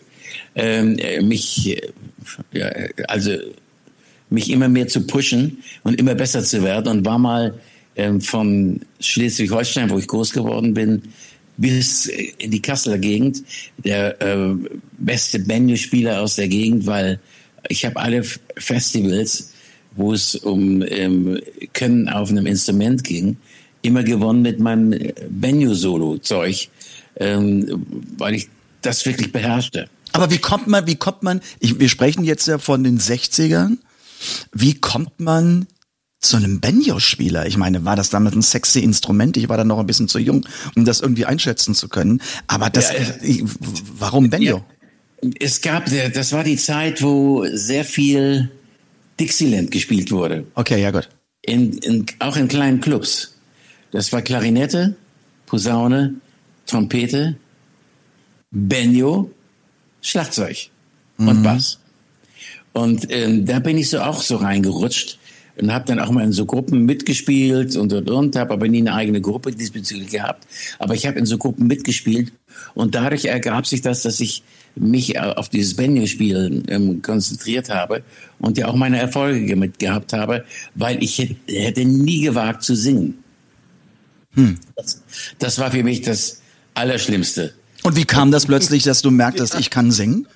ähm, 0.55 0.99
äh, 0.99 1.21
mich, 1.23 1.81
ja, 2.53 2.67
also 3.09 3.33
mich 4.31 4.51
immer 4.51 4.69
mehr 4.69 4.89
zu 4.89 5.07
pushen 5.07 5.59
und 5.83 5.99
immer 5.99 6.15
besser 6.15 6.43
zu 6.43 6.63
werden 6.63 6.89
und 6.89 7.05
war 7.05 7.19
mal 7.19 7.55
ähm, 7.97 8.21
von 8.21 8.81
Schleswig-Holstein, 9.01 9.91
wo 9.91 9.99
ich 9.99 10.07
groß 10.07 10.33
geworden 10.33 10.75
bin, 10.75 11.03
bis 11.57 12.07
in 12.07 12.51
die 12.51 12.63
Kasseler 12.63 12.99
Gegend. 12.99 13.43
Der 13.85 14.21
äh, 14.23 14.55
beste 14.99 15.41
Banjo-Spieler 15.41 16.21
aus 16.21 16.37
der 16.37 16.49
Gegend, 16.49 16.87
weil 16.87 17.21
ich 17.69 17.85
habe 17.85 17.97
alle 17.97 18.23
Festivals, 18.57 19.53
wo 19.97 20.13
es 20.13 20.37
um 20.37 20.83
ähm, 20.83 21.41
Können 21.73 22.09
auf 22.09 22.31
einem 22.31 22.47
Instrument 22.47 23.03
ging, 23.03 23.37
immer 23.83 24.05
gewonnen 24.05 24.43
mit 24.43 24.61
meinem 24.61 25.13
Banjo-Solo-Zeug, 25.29 26.69
ähm, 27.17 27.87
weil 28.17 28.35
ich 28.35 28.49
das 28.83 29.05
wirklich 29.05 29.33
beherrschte. 29.33 29.89
Aber 30.13 30.31
wie 30.31 30.39
kommt 30.39 30.69
man, 30.69 30.87
wie 30.87 30.97
kommt 30.97 31.23
man, 31.23 31.41
ich, 31.59 31.79
wir 31.79 31.89
sprechen 31.89 32.25
jetzt 32.25 32.47
ja 32.47 32.59
von 32.59 32.85
den 32.85 32.99
60ern, 32.99 33.79
wie 34.53 34.75
kommt 34.75 35.21
man 35.21 35.67
zu 36.21 36.37
einem 36.37 36.61
Banjo-Spieler? 36.61 37.47
Ich 37.47 37.57
meine, 37.57 37.85
war 37.85 37.97
das 37.97 38.11
damals 38.11 38.35
ein 38.35 38.43
sexy 38.43 38.81
Instrument? 38.81 39.37
Ich 39.37 39.49
war 39.49 39.57
dann 39.57 39.69
noch 39.69 39.79
ein 39.79 39.87
bisschen 39.87 40.09
zu 40.09 40.19
jung, 40.19 40.47
um 40.75 40.85
das 40.85 41.01
irgendwie 41.01 41.27
einschätzen 41.27 41.75
zu 41.75 41.89
können. 41.89 42.21
Aber 42.47 42.71
das, 42.71 42.91
Ja, 42.91 42.99
ich, 43.23 43.45
warum 43.99 44.31
Banjo? 44.31 44.65
Es 45.41 45.61
gab, 45.61 45.87
das 45.87 46.33
war 46.33 46.45
die 46.45 46.57
Zeit, 46.57 47.03
wo 47.03 47.47
sehr 47.53 47.85
viel 47.85 48.51
Dixieland 49.19 49.71
gespielt 49.71 50.11
wurde. 50.11 50.47
Okay, 50.55 50.81
ja 50.81 50.91
gut. 50.91 51.09
In, 51.43 51.79
in, 51.79 52.07
auch 52.21 52.37
in 52.37 52.49
kleinen 52.49 52.81
Clubs. 52.81 53.35
Das 53.91 54.13
war 54.13 54.23
Klarinette, 54.23 54.97
Posaune, 55.47 56.15
Trompete, 56.67 57.37
Banjo, 58.51 59.31
Schlagzeug 60.03 60.69
und 61.17 61.43
Bass. 61.43 61.79
Und 62.79 63.09
ähm, 63.11 63.45
da 63.45 63.59
bin 63.59 63.77
ich 63.77 63.91
so 63.91 63.99
auch 64.01 64.23
so 64.23 64.37
reingerutscht 64.37 65.19
und 65.61 65.73
habe 65.73 65.85
dann 65.87 65.99
auch 65.99 66.11
mal 66.11 66.23
in 66.23 66.33
so 66.33 66.47
Gruppen 66.47 66.85
mitgespielt 66.85 67.75
und 67.75 67.93
und 67.93 68.09
und, 68.09 68.37
habe 68.37 68.53
aber 68.53 68.69
nie 68.69 68.79
eine 68.79 68.95
eigene 68.95 69.21
Gruppe 69.21 69.51
diesbezüglich 69.51 70.11
gehabt. 70.11 70.47
Aber 70.79 70.95
ich 70.95 71.05
habe 71.05 71.19
in 71.19 71.27
so 71.27 71.39
Gruppen 71.39 71.67
mitgespielt 71.67 72.33
und 72.75 72.95
dadurch 72.95 73.25
ergab 73.25 73.67
sich 73.67 73.83
das, 73.83 74.03
dass 74.03 74.21
ich 74.21 74.45
mich 74.77 75.17
äh, 75.17 75.19
auf 75.19 75.49
dieses 75.49 75.75
Banjo-Spielen 75.75 76.67
ähm, 76.69 77.03
konzentriert 77.03 77.69
habe 77.69 78.05
und 78.39 78.57
ja 78.57 78.69
auch 78.69 78.77
meine 78.77 78.99
Erfolge 78.99 79.57
mit 79.57 79.81
gehabt 79.81 80.13
habe, 80.13 80.45
weil 80.77 81.03
ich 81.03 81.19
hätte, 81.19 81.35
hätte 81.49 81.85
nie 81.85 82.21
gewagt 82.21 82.63
zu 82.63 82.77
singen. 82.77 83.19
Das, 84.77 85.03
das 85.41 85.59
war 85.59 85.73
für 85.73 85.83
mich 85.83 86.03
das 86.03 86.43
Allerschlimmste. 86.75 87.55
Und 87.83 87.97
wie 87.97 88.05
kam 88.05 88.31
das 88.31 88.47
plötzlich, 88.47 88.85
dass 88.85 89.03
du 89.03 89.11
merktest, 89.11 89.59
ich 89.59 89.71
kann 89.71 89.91
singen? 89.91 90.29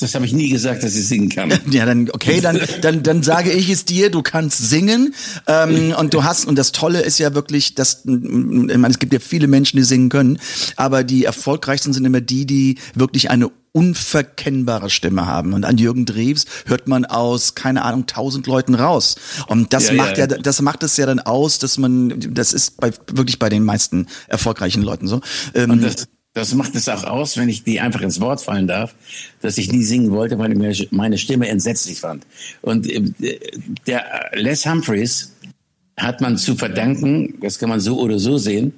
Das, 0.00 0.14
habe 0.14 0.24
ich 0.24 0.32
nie 0.32 0.48
gesagt, 0.50 0.84
dass 0.84 0.94
ich 0.94 1.06
singen 1.08 1.28
kann. 1.28 1.52
Ja, 1.70 1.84
dann 1.84 2.08
okay, 2.10 2.40
dann 2.40 2.60
dann 2.80 3.02
dann 3.02 3.22
sage 3.22 3.50
ich 3.50 3.68
es 3.70 3.84
dir, 3.84 4.10
du 4.10 4.22
kannst 4.22 4.68
singen 4.68 5.14
ähm, 5.46 5.94
und 5.98 6.14
du 6.14 6.22
hast 6.22 6.46
und 6.46 6.56
das 6.56 6.70
Tolle 6.72 7.00
ist 7.00 7.18
ja 7.18 7.34
wirklich, 7.34 7.74
dass 7.74 8.04
mm, 8.04 8.70
ich 8.70 8.76
meine, 8.76 8.92
es 8.92 8.98
gibt 8.98 9.12
ja 9.12 9.18
viele 9.18 9.48
Menschen, 9.48 9.76
die 9.76 9.82
singen 9.82 10.08
können, 10.10 10.38
aber 10.76 11.02
die 11.02 11.24
erfolgreichsten 11.24 11.92
sind 11.92 12.04
immer 12.04 12.20
die, 12.20 12.46
die 12.46 12.78
wirklich 12.94 13.30
eine 13.30 13.50
unverkennbare 13.72 14.88
Stimme 14.88 15.26
haben. 15.26 15.52
Und 15.52 15.64
an 15.64 15.78
Jürgen 15.78 16.06
Drews 16.06 16.44
hört 16.66 16.86
man 16.86 17.04
aus, 17.04 17.56
keine 17.56 17.82
Ahnung, 17.82 18.06
tausend 18.06 18.46
Leuten 18.46 18.76
raus. 18.76 19.16
Und 19.48 19.72
das 19.72 19.88
Ja, 19.88 19.94
macht 19.94 20.16
ja, 20.16 20.28
ja. 20.28 20.38
das 20.38 20.62
macht 20.62 20.84
es 20.84 20.96
ja 20.96 21.06
dann 21.06 21.18
aus, 21.18 21.58
dass 21.58 21.76
man, 21.76 22.14
das 22.32 22.52
ist 22.52 22.76
bei, 22.80 22.92
wirklich 23.12 23.40
bei 23.40 23.48
den 23.48 23.64
meisten 23.64 24.06
erfolgreichen 24.28 24.82
Leuten 24.82 25.08
so. 25.08 25.20
Ähm, 25.54 25.70
Und 25.70 25.82
das, 25.82 26.06
das 26.34 26.52
macht 26.54 26.74
es 26.74 26.88
auch 26.88 27.04
aus, 27.04 27.36
wenn 27.36 27.48
ich 27.48 27.62
die 27.62 27.80
einfach 27.80 28.00
ins 28.02 28.20
Wort 28.20 28.40
fallen 28.42 28.66
darf, 28.66 28.94
dass 29.40 29.56
ich 29.56 29.70
nie 29.72 29.84
singen 29.84 30.10
wollte, 30.10 30.38
weil 30.38 30.52
ich 30.52 30.58
mir 30.58 30.88
meine 30.90 31.16
Stimme 31.16 31.48
entsetzlich 31.48 32.00
fand. 32.00 32.26
Und 32.60 32.90
äh, 32.90 33.38
der 33.86 34.04
Les 34.34 34.66
Humphreys 34.66 35.32
hat 35.96 36.20
man 36.20 36.36
zu 36.36 36.56
verdanken, 36.56 37.34
das 37.40 37.58
kann 37.60 37.68
man 37.68 37.78
so 37.80 38.00
oder 38.00 38.18
so 38.18 38.36
sehen, 38.36 38.72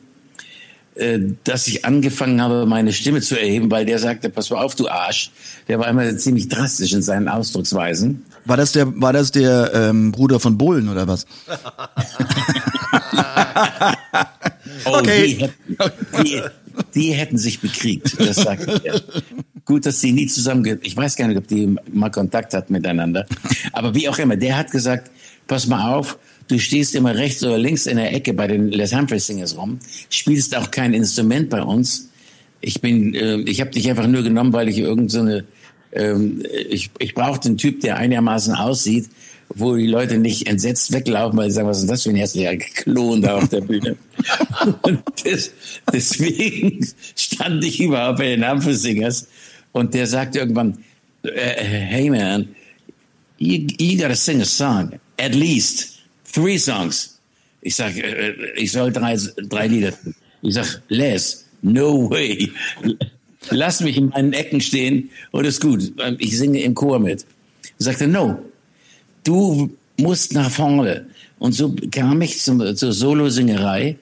äh, 0.97 1.19
dass 1.45 1.67
ich 1.67 1.87
angefangen 1.87 2.43
habe, 2.43 2.67
meine 2.67 2.93
Stimme 2.93 3.23
zu 3.23 3.41
erheben, 3.41 3.71
weil 3.71 3.87
der 3.87 3.99
sagte, 3.99 4.29
pass 4.29 4.51
mal 4.51 4.63
auf, 4.63 4.75
du 4.75 4.89
Arsch. 4.89 5.31
Der 5.67 5.79
war 5.79 5.89
immer 5.89 6.15
ziemlich 6.19 6.49
drastisch 6.49 6.93
in 6.93 7.01
seinen 7.03 7.27
Ausdrucksweisen. 7.29 8.23
war 8.45 8.59
das 8.59 8.73
der, 8.73 9.01
war 9.01 9.15
das 9.15 9.31
der 9.33 9.73
ähm, 9.75 10.13
Bruder 10.13 10.41
von 10.41 10.59
Bullen 10.59 10.91
oder 10.91 11.09
was? 11.09 11.27
Oh, 14.85 14.99
Okay. 14.99 15.51
Die, 16.23 16.35
hätten- 16.37 16.51
die, 16.95 17.12
hätten 17.12 17.38
sich 17.38 17.61
bekriegt, 17.61 18.18
das 18.18 18.37
sage 18.37 18.66
ich 18.73 18.78
dir. 18.80 19.02
Gut, 19.64 19.87
dass 19.87 20.00
die 20.00 20.12
nie 20.12 20.26
zusammen, 20.26 20.78
ich 20.83 20.97
weiß 20.97 21.16
gar 21.16 21.28
nicht, 21.28 21.38
ob 21.38 21.49
die 21.49 21.75
mal 21.92 22.11
Kontakt 22.11 22.54
hatten 22.54 22.73
miteinander. 22.73 23.26
Aber 23.73 23.95
wie 23.95 24.09
auch 24.09 24.18
immer, 24.18 24.37
der 24.37 24.56
hat 24.56 24.71
gesagt, 24.71 25.11
pass 25.47 25.66
mal 25.66 25.95
auf, 25.95 26.18
du 26.49 26.59
stehst 26.59 26.95
immer 26.95 27.14
rechts 27.14 27.42
oder 27.42 27.59
links 27.59 27.87
in 27.87 27.97
der 27.97 28.14
Ecke 28.14 28.33
bei 28.33 28.47
den 28.47 28.68
Les 28.71 28.95
Humphreys 28.95 29.26
Singers 29.26 29.56
rum, 29.56 29.78
spielst 30.09 30.56
auch 30.56 30.71
kein 30.71 30.95
Instrument 30.95 31.50
bei 31.50 31.62
uns. 31.62 32.11
Ich 32.61 32.80
bin, 32.80 33.14
äh, 33.14 33.38
ich 33.40 33.61
habe 33.61 33.71
dich 33.71 33.88
einfach 33.90 34.06
nur 34.06 34.23
genommen, 34.23 34.52
weil 34.52 34.68
ich 34.68 34.78
irgend 34.78 35.11
so 35.11 35.21
eine, 35.21 35.45
ähm, 35.92 36.42
ich, 36.68 36.90
ich 36.99 37.14
brauchte 37.14 37.49
einen 37.49 37.59
Typ, 37.59 37.80
der 37.80 37.97
einigermaßen 37.97 38.54
aussieht, 38.54 39.09
wo 39.55 39.76
die 39.76 39.87
Leute 39.87 40.19
nicht 40.19 40.47
entsetzt 40.49 40.93
weglaufen, 40.93 41.38
weil 41.38 41.50
sie 41.50 41.57
sagen, 41.57 41.69
was 41.69 41.81
ist 41.81 41.91
das 41.91 42.03
für 42.03 42.11
ein 42.11 42.17
hässlicher 42.17 42.57
Klon 42.57 43.23
da 43.23 43.37
auf 43.37 43.49
der 43.49 43.61
Bühne? 43.61 43.97
und 44.83 45.03
des, 45.25 45.53
deswegen 45.93 46.87
stand 47.15 47.65
ich 47.65 47.81
überhaupt 47.81 48.19
bei 48.19 48.37
den 48.37 48.49
Humphrey 48.49 48.75
Singers 48.75 49.29
und 49.73 49.95
der 49.95 50.07
sagte 50.07 50.41
irgendwann, 50.41 50.79
äh, 51.23 51.62
hey 51.62 52.11
man, 52.11 52.49
you, 53.38 53.67
you 53.79 53.99
gotta 53.99 54.15
sing 54.15 54.41
a 54.41 54.45
song, 54.45 54.93
at 55.19 55.35
least 55.35 56.00
three 56.33 56.59
songs. 56.59 57.19
Ich 57.62 57.76
sag, 57.76 57.97
äh, 57.97 58.35
ich 58.57 58.73
soll 58.73 58.93
drei, 58.93 59.17
drei 59.49 59.69
Lieder. 59.69 59.93
Ich 60.43 60.55
sag, 60.55 60.83
Les, 60.88 61.47
no 61.62 62.11
way. 62.11 62.50
Lass 63.50 63.81
mich 63.81 63.97
in 63.97 64.09
meinen 64.09 64.33
Ecken 64.33 64.61
stehen 64.61 65.11
und 65.31 65.45
ist 65.45 65.61
gut. 65.61 65.93
Ich 66.19 66.37
singe 66.37 66.61
im 66.62 66.75
Chor 66.75 66.99
mit. 66.99 67.25
Er 67.79 67.85
sagte, 67.85 68.07
no, 68.07 68.38
du 69.26 69.71
musst 69.99 70.33
nach 70.35 70.50
vorne. 70.50 71.06
Und 71.38 71.52
so 71.52 71.75
kam 71.90 72.21
ich 72.23 72.40
zum, 72.40 72.76
zur 72.76 72.92
Solosingerei, 72.92 73.97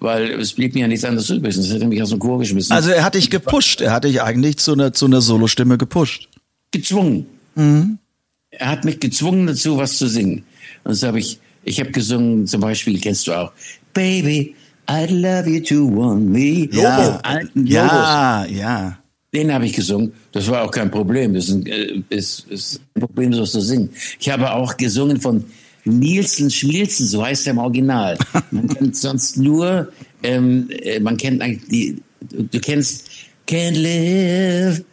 weil 0.00 0.32
es 0.40 0.52
blieb 0.52 0.74
mir 0.74 0.80
ja 0.80 0.88
nichts 0.88 1.04
anderes 1.04 1.30
übrig. 1.30 1.54
Sonst 1.54 1.70
hätte 1.70 1.82
er 1.82 1.88
mich 1.88 2.02
aus 2.02 2.10
dem 2.10 2.18
Chor 2.18 2.38
geschmissen. 2.38 2.72
Also 2.72 2.90
er 2.90 3.04
hat 3.04 3.14
dich 3.14 3.30
gepusht, 3.30 3.80
er 3.80 3.92
hat 3.92 4.04
dich 4.04 4.22
eigentlich 4.22 4.56
zu 4.58 4.72
einer, 4.72 4.92
zu 4.92 5.06
einer 5.06 5.20
Solostimme 5.20 5.78
gepusht. 5.78 6.28
gezwungen. 6.72 7.26
Er 7.54 8.68
hat 8.68 8.84
mich 8.84 8.98
gezwungen 9.00 9.46
dazu, 9.46 9.76
was 9.76 9.96
zu 9.98 10.08
singen. 10.08 10.44
Und 10.84 10.94
so 10.94 11.06
habe 11.06 11.18
ich, 11.18 11.38
ich 11.64 11.78
habe 11.80 11.90
gesungen, 11.90 12.46
zum 12.46 12.60
Beispiel, 12.60 12.98
kennst 13.00 13.26
du 13.26 13.32
auch, 13.32 13.52
Baby, 13.94 14.54
I'd 14.88 15.10
love 15.10 15.48
you 15.48 15.60
to 15.60 15.88
want 15.94 16.28
me. 16.28 16.68
Ja, 16.72 17.20
ja, 17.54 18.44
ja. 18.46 18.98
Den 19.34 19.52
habe 19.52 19.64
ich 19.64 19.72
gesungen. 19.72 20.12
Das 20.32 20.48
war 20.48 20.62
auch 20.62 20.70
kein 20.70 20.90
Problem. 20.90 21.32
Das 21.34 21.48
ist, 21.48 21.54
ein, 21.54 21.66
äh, 21.66 22.02
ist, 22.10 22.46
ist 22.50 22.80
ein 22.94 23.00
Problem, 23.00 23.32
sowas 23.32 23.52
zu 23.52 23.60
singen. 23.60 23.90
Ich 24.20 24.28
habe 24.28 24.52
auch 24.52 24.76
gesungen 24.76 25.20
von 25.20 25.44
Nielsen 25.84 26.50
Schmielsen, 26.50 27.06
so 27.06 27.24
heißt 27.24 27.46
er 27.46 27.52
im 27.52 27.58
Original. 27.58 28.18
Man 28.50 28.68
kennt 28.68 28.96
sonst 28.96 29.36
nur, 29.36 29.90
ähm, 30.22 30.68
äh, 30.70 31.00
man 31.00 31.16
kennt 31.16 31.42
eigentlich 31.42 31.68
die, 31.68 32.02
du, 32.20 32.60
kennst 32.60 33.08
Can't 33.48 33.76
live 33.76 34.84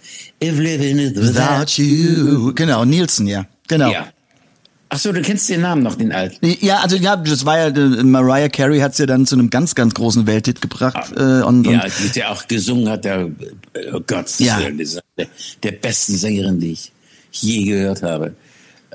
if 0.41 0.57
living 0.57 0.97
is 0.97 1.15
without 1.15 1.67
Without 1.67 1.81
you. 1.81 2.53
Genau, 2.55 2.83
Nielsen, 2.83 3.27
ja. 3.27 3.45
Genau. 3.67 3.91
Ja. 3.91 4.11
Ach 4.91 4.97
so, 4.97 5.11
du 5.11 5.21
kennst 5.21 5.47
den 5.49 5.61
Namen 5.61 5.83
noch, 5.83 5.95
den 5.95 6.11
alten. 6.11 6.55
Ja, 6.61 6.79
also 6.79 6.95
ja, 6.95 7.15
das 7.15 7.45
war 7.45 7.59
ja, 7.59 7.67
äh, 7.67 8.03
Mariah 8.03 8.49
Carey 8.49 8.79
hat's 8.79 8.97
ja 8.97 9.05
dann 9.05 9.27
zu 9.27 9.35
einem 9.35 9.51
ganz, 9.51 9.75
ganz 9.75 9.93
großen 9.93 10.25
Welthit 10.25 10.61
gebracht. 10.61 11.11
Äh, 11.15 11.43
und, 11.43 11.65
Ja, 11.65 11.83
und 11.83 11.93
die 12.03 12.09
der 12.09 12.31
auch 12.31 12.47
gesungen 12.47 12.89
hat, 12.89 13.05
der, 13.05 13.29
oh 13.93 13.99
Gott, 14.05 14.39
Ja. 14.39 14.59
Der, 14.59 15.27
der 15.63 15.71
besten 15.73 16.15
Sängerin, 16.15 16.59
die 16.59 16.71
ich 16.71 16.91
je 17.31 17.65
gehört 17.65 18.01
habe. 18.01 18.33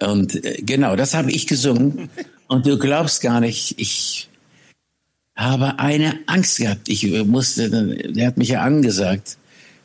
Und 0.00 0.44
äh, 0.44 0.62
genau, 0.62 0.96
das 0.96 1.14
habe 1.14 1.30
ich 1.30 1.46
gesungen. 1.46 2.08
Und 2.48 2.66
du 2.66 2.76
glaubst 2.76 3.20
gar 3.20 3.40
nicht, 3.40 3.78
ich 3.78 4.28
habe 5.36 5.78
eine 5.78 6.18
Angst 6.26 6.58
gehabt. 6.58 6.88
Ich 6.88 7.04
äh, 7.04 7.24
musste, 7.24 7.70
der 7.70 8.26
hat 8.26 8.36
mich 8.36 8.48
ja 8.48 8.62
angesagt. 8.62 9.36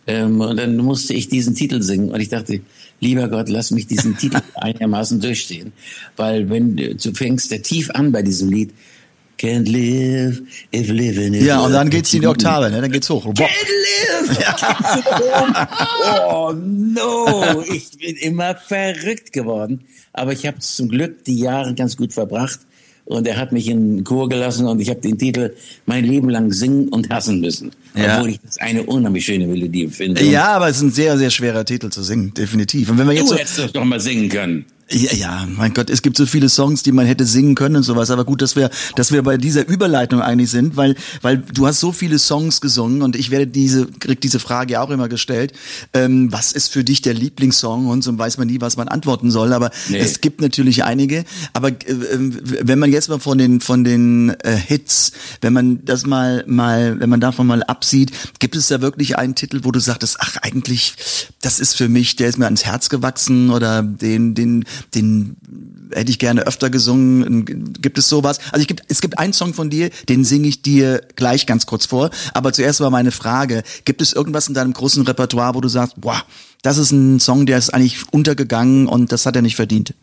Ähm, 0.07 0.41
und 0.41 0.57
dann 0.57 0.77
musste 0.77 1.13
ich 1.13 1.29
diesen 1.29 1.55
Titel 1.55 1.81
singen. 1.81 2.11
Und 2.11 2.19
ich 2.19 2.29
dachte, 2.29 2.61
lieber 2.99 3.27
Gott, 3.27 3.49
lass 3.49 3.71
mich 3.71 3.87
diesen 3.87 4.17
Titel 4.19 4.41
einigermaßen 4.55 5.19
durchstehen. 5.19 5.73
Weil 6.15 6.49
wenn 6.49 6.75
du, 6.75 7.13
fängst 7.13 7.51
der 7.51 7.61
tief 7.61 7.89
an 7.91 8.11
bei 8.11 8.21
diesem 8.21 8.49
Lied, 8.49 8.71
Can't 9.39 9.69
live 9.69 10.41
if 10.73 10.89
living 10.89 11.33
is 11.33 11.45
ja, 11.45 11.61
und 11.61 11.71
dann 11.71 11.89
geht's 11.89 12.13
in 12.13 12.19
die. 12.19 12.27
Oktave, 12.27 12.69
ne? 12.69 12.81
Dann 12.81 12.91
geht's 12.91 13.09
hoch. 13.09 13.23
Boah. 13.23 13.47
Can't 13.47 13.69
live! 13.71 14.49
oh 16.27 16.53
no, 16.53 17.63
ich 17.73 17.97
bin 17.97 18.17
immer 18.17 18.55
verrückt 18.55 19.31
geworden. 19.31 19.85
Aber 20.11 20.33
ich 20.33 20.45
habe 20.45 20.59
zum 20.59 20.89
Glück 20.89 21.23
die 21.23 21.39
Jahre 21.39 21.73
ganz 21.73 21.95
gut 21.95 22.11
verbracht. 22.11 22.59
Und 23.09 23.25
er 23.25 23.37
hat 23.37 23.51
mich 23.51 23.67
in 23.67 23.97
den 23.97 24.03
Chor 24.03 24.29
gelassen 24.29 24.67
und 24.67 24.79
ich 24.79 24.91
habe 24.91 25.01
den 25.01 25.17
Titel 25.17 25.55
mein 25.87 26.05
Leben 26.05 26.29
lang 26.29 26.51
singen 26.51 26.89
und 26.89 27.09
hassen 27.09 27.41
müssen. 27.41 27.71
Ja. 27.95 28.17
Obwohl 28.17 28.29
ich 28.29 28.39
das 28.39 28.59
eine 28.59 28.83
unheimlich 28.83 29.25
schöne 29.25 29.47
Melodie 29.47 29.87
finde. 29.87 30.23
Ja, 30.23 30.49
aber 30.49 30.69
es 30.69 30.77
ist 30.77 30.83
ein 30.83 30.91
sehr, 30.91 31.17
sehr 31.17 31.31
schwerer 31.31 31.65
Titel 31.65 31.89
zu 31.89 32.03
singen, 32.03 32.35
definitiv. 32.35 32.91
Und 32.91 32.99
wenn 32.99 33.07
wir 33.07 33.15
jetzt 33.15 33.31
Du 33.31 33.33
so, 33.33 33.35
hättest 33.39 33.75
doch 33.75 33.83
mal 33.83 33.99
singen 33.99 34.29
können. 34.29 34.65
Ja, 34.91 35.13
ja, 35.13 35.47
mein 35.47 35.75
Gott, 35.75 35.91
es 35.91 36.01
gibt 36.01 36.17
so 36.17 36.25
viele 36.25 36.49
Songs, 36.49 36.81
die 36.81 36.91
man 36.91 37.05
hätte 37.05 37.25
singen 37.25 37.53
können 37.53 37.75
und 37.75 37.83
sowas, 37.83 38.09
aber 38.09 38.25
gut, 38.25 38.41
dass 38.41 38.55
wir, 38.55 38.71
dass 38.95 39.11
wir 39.11 39.21
bei 39.21 39.37
dieser 39.37 39.67
Überleitung 39.67 40.19
eigentlich 40.19 40.49
sind, 40.49 40.77
weil, 40.77 40.95
weil 41.21 41.37
du 41.37 41.67
hast 41.67 41.79
so 41.79 41.91
viele 41.91 42.17
Songs 42.17 42.59
gesungen 42.59 43.03
und 43.03 43.15
ich 43.15 43.29
werde 43.29 43.45
diese, 43.45 43.85
krieg 43.85 44.19
diese 44.19 44.39
Frage 44.39 44.81
auch 44.81 44.89
immer 44.89 45.07
gestellt. 45.07 45.53
Ähm, 45.93 46.31
was 46.31 46.53
ist 46.53 46.73
für 46.73 46.83
dich 46.83 47.03
der 47.03 47.13
Lieblingssong? 47.13 47.85
Und 47.85 48.03
so 48.03 48.17
weiß 48.17 48.39
man 48.39 48.47
nie, 48.47 48.61
was 48.61 48.77
man 48.77 48.87
antworten 48.87 49.29
soll, 49.29 49.53
aber 49.53 49.69
nee. 49.89 49.99
es 49.99 50.21
gibt 50.21 50.41
natürlich 50.41 50.83
einige. 50.83 51.23
Aber 51.53 51.69
äh, 51.69 51.75
wenn 52.17 52.79
man 52.79 52.91
jetzt 52.91 53.09
mal 53.09 53.19
von 53.19 53.37
den, 53.37 53.61
von 53.61 53.83
den 53.83 54.31
äh, 54.39 54.55
Hits, 54.55 55.11
wenn 55.41 55.53
man 55.53 55.85
das 55.85 56.07
mal, 56.07 56.43
mal, 56.47 56.99
wenn 56.99 57.09
man 57.11 57.19
davon 57.19 57.45
mal 57.45 57.61
absieht, 57.61 58.11
gibt 58.39 58.55
es 58.55 58.69
da 58.69 58.81
wirklich 58.81 59.19
einen 59.19 59.35
Titel, 59.35 59.59
wo 59.63 59.71
du 59.71 59.79
sagtest, 59.79 60.17
ach, 60.19 60.37
eigentlich, 60.37 60.95
das 61.43 61.59
ist 61.59 61.75
für 61.77 61.89
mich, 61.89 62.15
der 62.15 62.27
ist 62.27 62.39
mir 62.39 62.45
ans 62.45 62.65
Herz 62.65 62.89
gewachsen 62.89 63.51
oder 63.51 63.83
den, 63.83 64.33
den, 64.33 64.65
den 64.95 65.37
hätte 65.93 66.11
ich 66.11 66.19
gerne 66.19 66.45
öfter 66.47 66.69
gesungen. 66.69 67.73
Gibt 67.73 67.97
es 67.97 68.09
sowas? 68.09 68.39
Also 68.51 68.61
ich 68.61 68.67
gibt, 68.67 68.83
es 68.87 69.01
gibt 69.01 69.17
einen 69.17 69.33
Song 69.33 69.53
von 69.53 69.69
dir, 69.69 69.89
den 70.07 70.23
singe 70.23 70.47
ich 70.47 70.61
dir 70.61 71.01
gleich 71.15 71.45
ganz 71.45 71.65
kurz 71.65 71.85
vor. 71.85 72.09
Aber 72.33 72.53
zuerst 72.53 72.79
war 72.79 72.89
meine 72.89 73.11
Frage, 73.11 73.63
gibt 73.85 74.01
es 74.01 74.13
irgendwas 74.13 74.47
in 74.47 74.53
deinem 74.53 74.73
großen 74.73 75.03
Repertoire, 75.03 75.55
wo 75.55 75.61
du 75.61 75.67
sagst, 75.67 75.99
boah, 75.99 76.21
das 76.61 76.77
ist 76.77 76.91
ein 76.91 77.19
Song, 77.19 77.45
der 77.45 77.57
ist 77.57 77.73
eigentlich 77.73 78.11
untergegangen 78.11 78.87
und 78.87 79.11
das 79.11 79.25
hat 79.25 79.35
er 79.35 79.41
nicht 79.41 79.55
verdient? 79.55 79.93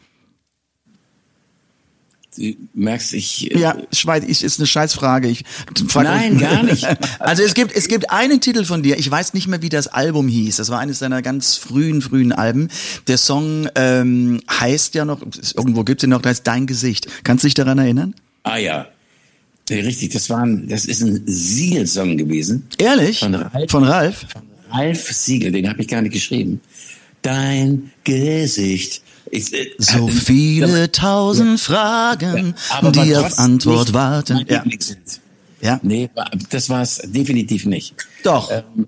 Merkst, 2.74 3.14
ich. 3.14 3.50
Äh, 3.54 3.58
ja, 3.58 3.76
Schweiz, 3.92 4.24
ich, 4.26 4.42
ist 4.42 4.58
eine 4.58 4.66
Scheißfrage. 4.66 5.28
Ich, 5.28 5.44
Nein, 5.94 6.38
gar 6.38 6.62
nicht. 6.62 6.86
Also 7.18 7.42
es 7.42 7.54
gibt, 7.54 7.74
es 7.74 7.88
gibt 7.88 8.10
einen 8.10 8.40
Titel 8.40 8.64
von 8.64 8.82
dir, 8.82 8.98
ich 8.98 9.10
weiß 9.10 9.34
nicht 9.34 9.48
mehr, 9.48 9.62
wie 9.62 9.68
das 9.68 9.88
Album 9.88 10.28
hieß. 10.28 10.56
Das 10.56 10.70
war 10.70 10.78
eines 10.78 10.98
deiner 10.98 11.22
ganz 11.22 11.56
frühen, 11.56 12.02
frühen 12.02 12.32
Alben. 12.32 12.68
Der 13.08 13.18
Song 13.18 13.68
ähm, 13.74 14.40
heißt 14.50 14.94
ja 14.94 15.04
noch, 15.04 15.22
irgendwo 15.54 15.84
gibt 15.84 16.00
es 16.00 16.02
den 16.02 16.10
noch, 16.10 16.22
da 16.22 16.30
heißt 16.30 16.46
Dein 16.46 16.66
Gesicht. 16.66 17.08
Kannst 17.24 17.44
du 17.44 17.46
dich 17.46 17.54
daran 17.54 17.78
erinnern? 17.78 18.14
Ah 18.42 18.58
ja. 18.58 18.86
Ja, 19.68 19.76
richtig, 19.78 20.12
das 20.12 20.30
war 20.30 20.44
ein, 20.44 20.68
das 20.68 20.84
ist 20.84 21.02
ein 21.02 21.22
Siegel-Song 21.26 22.16
gewesen. 22.16 22.68
Ehrlich? 22.78 23.18
Von 23.18 23.34
Ralf? 23.34 23.70
Von 23.70 23.84
Ralf, 23.84 24.26
von 24.32 24.42
Ralf 24.70 25.12
Siegel, 25.12 25.52
den 25.52 25.68
habe 25.68 25.82
ich 25.82 25.88
gar 25.88 26.02
nicht 26.02 26.12
geschrieben. 26.12 26.60
Dein 27.22 27.90
Gesicht 28.04 29.02
ich, 29.30 29.52
äh, 29.52 29.70
so 29.78 30.08
viele 30.08 30.80
ja, 30.80 30.86
tausend 30.88 31.60
Fragen, 31.60 32.54
ja, 32.82 32.90
die 32.90 33.16
auf 33.16 33.38
Antwort 33.38 33.92
warten. 33.92 34.44
Ja. 34.48 34.64
ja. 35.60 35.80
Nee, 35.82 36.10
das 36.50 36.70
war 36.70 36.82
es 36.82 37.00
definitiv 37.04 37.66
nicht. 37.66 37.94
Doch. 38.22 38.50
Ähm, 38.50 38.86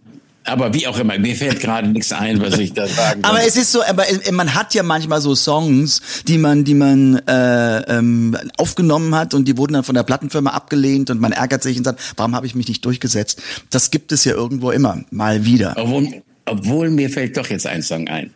aber 0.48 0.72
wie 0.72 0.86
auch 0.86 0.98
immer, 0.98 1.18
mir 1.18 1.36
fällt 1.36 1.60
gerade 1.60 1.88
nichts 1.88 2.12
ein, 2.12 2.40
was 2.40 2.58
ich 2.58 2.72
da 2.72 2.86
sagen 2.86 3.20
kann. 3.22 3.30
Aber 3.30 3.46
es 3.46 3.56
ist 3.56 3.70
so, 3.70 3.82
aber 3.82 4.04
man 4.32 4.54
hat 4.54 4.72
ja 4.72 4.82
manchmal 4.82 5.20
so 5.20 5.34
Songs, 5.34 6.00
die 6.26 6.38
man, 6.38 6.64
die 6.64 6.74
man 6.74 7.16
äh, 7.26 7.98
ähm, 7.98 8.36
aufgenommen 8.56 9.14
hat 9.14 9.34
und 9.34 9.46
die 9.46 9.58
wurden 9.58 9.74
dann 9.74 9.84
von 9.84 9.94
der 9.94 10.04
Plattenfirma 10.04 10.50
abgelehnt 10.50 11.10
und 11.10 11.20
man 11.20 11.32
ärgert 11.32 11.62
sich 11.62 11.76
und 11.76 11.84
sagt, 11.84 12.00
warum 12.16 12.34
habe 12.34 12.46
ich 12.46 12.54
mich 12.54 12.66
nicht 12.66 12.84
durchgesetzt? 12.84 13.42
Das 13.70 13.90
gibt 13.90 14.10
es 14.10 14.24
ja 14.24 14.32
irgendwo 14.32 14.70
immer, 14.70 15.04
mal 15.10 15.44
wieder. 15.44 15.74
Obwohl, 15.76 16.22
obwohl 16.46 16.90
mir 16.90 17.10
fällt 17.10 17.36
doch 17.36 17.48
jetzt 17.48 17.66
ein 17.66 17.82
Song 17.82 18.08
ein. 18.08 18.32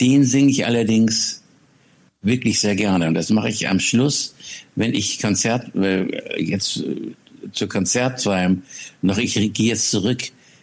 Den 0.00 0.24
singe 0.24 0.50
ich 0.50 0.66
allerdings 0.66 1.42
wirklich 2.22 2.60
sehr 2.60 2.74
gerne. 2.76 3.08
Und 3.08 3.14
das 3.14 3.30
mache 3.30 3.48
ich 3.48 3.68
am 3.68 3.80
Schluss, 3.80 4.34
wenn 4.74 4.94
ich 4.94 5.20
Konzert, 5.20 5.74
äh, 5.74 6.42
jetzt 6.42 6.78
äh, 6.78 7.12
zur 7.52 7.68
Konzertzeit 7.68 8.56
noch, 9.02 9.18
ich 9.18 9.34
gehe 9.34 9.68
jetzt 9.68 9.90
zurück 9.90 10.22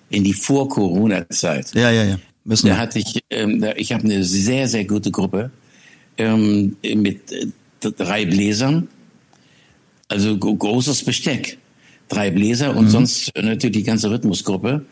in 0.10 0.24
die 0.24 0.34
Vor-Corona-Zeit. 0.34 1.74
Ja, 1.74 1.90
ja, 1.90 2.04
ja. 2.04 2.20
Müssen 2.46 2.68
da 2.68 2.78
hatte 2.78 3.00
ich, 3.00 3.24
ähm, 3.30 3.62
da, 3.62 3.74
ich 3.76 3.94
habe 3.94 4.04
eine 4.04 4.24
sehr, 4.24 4.68
sehr 4.68 4.86
gute 4.86 5.12
Gruppe 5.12 5.50
ähm, 6.18 6.76
mit 6.84 7.32
äh, 7.32 7.48
drei 7.80 8.26
Bläsern, 8.26 8.90
also 10.08 10.38
großes 10.38 11.04
Besteck. 11.04 11.58
Drei 12.10 12.30
Bläser 12.32 12.76
und 12.76 12.86
mhm. 12.86 12.90
sonst 12.90 13.32
natürlich 13.36 13.78
die 13.78 13.84
ganze 13.84 14.12
Rhythmusgruppe. 14.12 14.86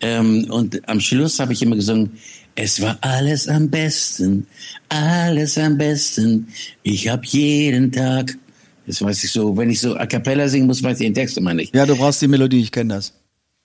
Ähm, 0.00 0.46
und 0.50 0.86
am 0.88 1.00
Schluss 1.00 1.40
habe 1.40 1.54
ich 1.54 1.62
immer 1.62 1.74
gesungen, 1.74 2.18
es 2.58 2.80
war 2.80 2.98
alles 3.02 3.46
am 3.46 3.70
besten, 3.70 4.44
alles 4.88 5.56
am 5.58 5.78
besten. 5.78 6.48
Ich 6.82 7.06
habe 7.06 7.22
jeden 7.24 7.92
Tag, 7.92 8.36
das 8.84 9.00
weiß 9.00 9.22
ich 9.22 9.30
so, 9.30 9.56
wenn 9.56 9.70
ich 9.70 9.80
so 9.80 9.94
a 9.94 10.06
cappella 10.06 10.48
singen 10.48 10.66
muss, 10.66 10.82
weiß 10.82 10.98
ich 10.98 11.06
den 11.06 11.14
Text 11.14 11.38
immer 11.38 11.54
nicht. 11.54 11.72
Ja, 11.72 11.86
du 11.86 11.94
brauchst 11.94 12.20
die 12.20 12.26
Melodie, 12.26 12.60
ich 12.60 12.72
kenne 12.72 12.94
das. 12.94 13.12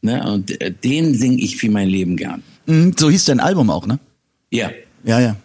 Ne? 0.02 0.24
Und 0.32 0.62
äh, 0.62 0.72
den 0.72 1.16
singe 1.16 1.38
ich 1.42 1.58
für 1.58 1.72
mein 1.72 1.90
Leben 1.90 2.16
gern. 2.16 2.44
Mhm, 2.68 2.94
so 2.96 3.10
hieß 3.10 3.26
dein 3.26 3.40
Album 3.40 3.72
auch, 3.72 3.88
ne? 3.88 3.98
Ja. 4.52 4.70
Ja, 5.04 5.20
ja. 5.20 5.38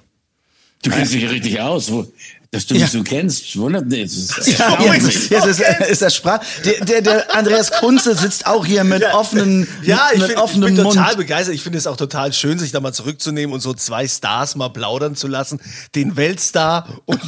Du 0.83 0.91
kennst 0.91 1.15
dich 1.15 1.29
richtig 1.31 1.59
aus. 1.59 1.91
Wo, 1.91 2.07
dass 2.51 2.65
du 2.65 2.75
mich 2.75 2.83
ja. 2.83 2.89
so 2.89 3.03
kennst, 3.03 3.59
wundert 3.59 3.87
mich. 3.87 4.11
Ja, 4.59 4.83
jetzt, 4.83 5.31
jetzt 5.31 5.47
ist, 5.47 5.61
ist 5.61 6.01
das 6.01 6.15
Sprach. 6.15 6.41
Der, 6.65 6.83
der, 6.83 7.03
der 7.03 7.37
Andreas 7.37 7.71
Kunze 7.73 8.15
sitzt 8.15 8.47
auch 8.47 8.65
hier 8.65 8.85
mit 8.85 9.03
ja. 9.03 9.15
offenen 9.15 9.69
Ja, 9.83 10.09
ich, 10.15 10.21
mit 10.21 10.29
find, 10.29 10.39
offenem 10.41 10.69
ich 10.71 10.75
bin 10.77 10.85
total 10.85 11.07
Mund. 11.09 11.19
begeistert. 11.19 11.55
Ich 11.55 11.63
finde 11.63 11.77
es 11.77 11.87
auch 11.87 11.99
total 11.99 12.33
schön, 12.33 12.59
sich 12.59 12.73
da 12.73 12.81
mal 12.81 12.95
zurückzunehmen 12.95 13.53
und 13.53 13.61
so 13.61 13.75
zwei 13.75 14.09
Stars 14.09 14.57
mal 14.57 14.71
plaudern 14.71 15.15
zu 15.15 15.29
lassen. 15.29 15.61
Den 15.95 16.17
Weltstar 16.17 16.89
und, 17.05 17.21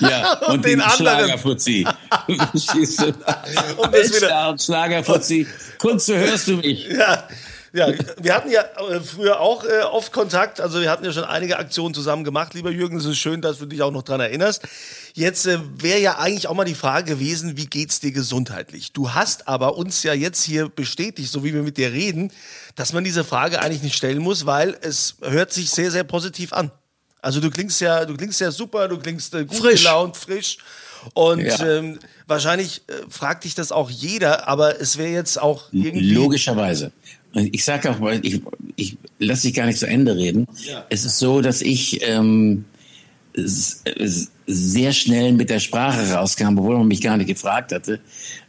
ja, 0.00 0.34
und, 0.40 0.56
und 0.56 0.64
den, 0.66 0.72
den 0.72 0.80
anderen. 0.82 1.16
Schlagerfuzzi. 1.16 1.86
und 2.28 3.92
Weltstar 3.92 4.50
und 4.50 4.62
Schlagerfuzzi. 4.62 5.46
Kunze, 5.78 6.18
hörst 6.18 6.48
du 6.48 6.56
mich? 6.58 6.86
Ja. 6.88 7.26
Ja, 7.74 7.88
wir 8.22 8.34
hatten 8.36 8.52
ja 8.52 8.62
äh, 8.62 9.00
früher 9.00 9.40
auch 9.40 9.64
äh, 9.64 9.82
oft 9.82 10.12
Kontakt. 10.12 10.60
Also 10.60 10.80
wir 10.80 10.88
hatten 10.88 11.04
ja 11.04 11.12
schon 11.12 11.24
einige 11.24 11.58
Aktionen 11.58 11.92
zusammen 11.92 12.22
gemacht. 12.22 12.54
Lieber 12.54 12.70
Jürgen, 12.70 12.96
es 12.98 13.04
ist 13.04 13.18
schön, 13.18 13.40
dass 13.42 13.58
du 13.58 13.66
dich 13.66 13.82
auch 13.82 13.90
noch 13.90 14.04
dran 14.04 14.20
erinnerst. 14.20 14.62
Jetzt 15.12 15.44
äh, 15.46 15.58
wäre 15.76 15.98
ja 15.98 16.18
eigentlich 16.18 16.46
auch 16.46 16.54
mal 16.54 16.64
die 16.64 16.76
Frage 16.76 17.14
gewesen, 17.14 17.56
wie 17.56 17.66
geht's 17.66 17.98
dir 17.98 18.12
gesundheitlich? 18.12 18.92
Du 18.92 19.10
hast 19.10 19.48
aber 19.48 19.76
uns 19.76 20.04
ja 20.04 20.14
jetzt 20.14 20.44
hier 20.44 20.68
bestätigt, 20.68 21.32
so 21.32 21.42
wie 21.42 21.52
wir 21.52 21.64
mit 21.64 21.76
dir 21.76 21.90
reden, 21.90 22.30
dass 22.76 22.92
man 22.92 23.02
diese 23.02 23.24
Frage 23.24 23.60
eigentlich 23.60 23.82
nicht 23.82 23.96
stellen 23.96 24.18
muss, 24.18 24.46
weil 24.46 24.76
es 24.82 25.16
hört 25.20 25.52
sich 25.52 25.70
sehr, 25.70 25.90
sehr 25.90 26.04
positiv 26.04 26.52
an. 26.52 26.70
Also 27.22 27.40
du 27.40 27.50
klingst 27.50 27.80
ja, 27.80 28.04
du 28.04 28.16
klingst 28.16 28.40
ja 28.40 28.52
super, 28.52 28.86
du 28.86 28.98
klingst 28.98 29.34
äh, 29.34 29.46
gut 29.46 29.58
frisch. 29.58 29.82
gelaunt, 29.82 30.16
frisch. 30.16 30.58
Und 31.12 31.40
ja. 31.40 31.66
ähm, 31.66 31.98
wahrscheinlich 32.28 32.82
äh, 32.86 32.92
fragt 33.10 33.42
dich 33.42 33.56
das 33.56 33.72
auch 33.72 33.90
jeder, 33.90 34.46
aber 34.46 34.80
es 34.80 34.96
wäre 34.96 35.10
jetzt 35.10 35.42
auch 35.42 35.64
irgendwie. 35.72 36.14
Logischerweise 36.14 36.92
ich 37.34 37.64
sage 37.64 37.90
auch, 37.90 38.00
ich, 38.22 38.40
ich 38.76 38.96
lasse 39.18 39.48
dich 39.48 39.54
gar 39.54 39.66
nicht 39.66 39.78
zu 39.78 39.86
Ende 39.86 40.16
reden. 40.16 40.46
Ja. 40.66 40.86
Es 40.90 41.04
ist 41.04 41.18
so, 41.18 41.40
dass 41.40 41.62
ich 41.62 42.00
ähm, 42.02 42.64
sehr 43.36 44.92
schnell 44.92 45.32
mit 45.32 45.50
der 45.50 45.58
Sprache 45.58 46.12
rauskam, 46.12 46.58
obwohl 46.58 46.78
man 46.78 46.88
mich 46.88 47.00
gar 47.00 47.16
nicht 47.16 47.26
gefragt 47.26 47.72
hatte, 47.72 48.00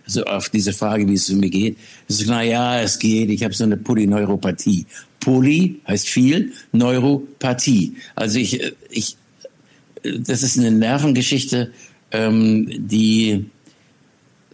so 0.06 0.24
also 0.24 0.38
auf 0.38 0.50
diese 0.50 0.74
Frage, 0.74 1.08
wie 1.08 1.14
es 1.14 1.30
mir 1.30 1.50
geht. 1.50 1.78
Ich 2.08 2.18
so, 2.18 2.26
na 2.28 2.44
ja, 2.44 2.82
es 2.82 3.00
geht. 3.00 3.30
Ich 3.30 3.44
habe 3.44 3.54
so 3.54 3.64
eine 3.64 3.78
Polyneuropathie. 3.78 4.86
Poly 5.20 5.80
heißt 5.88 6.08
viel, 6.08 6.52
Neuropathie. 6.72 7.96
Also 8.14 8.38
ich, 8.38 8.62
ich, 8.92 9.18
das 10.04 10.44
ist 10.44 10.60
eine 10.60 10.70
Nervengeschichte, 10.70 11.72
ähm, 12.12 12.68
die 12.70 13.46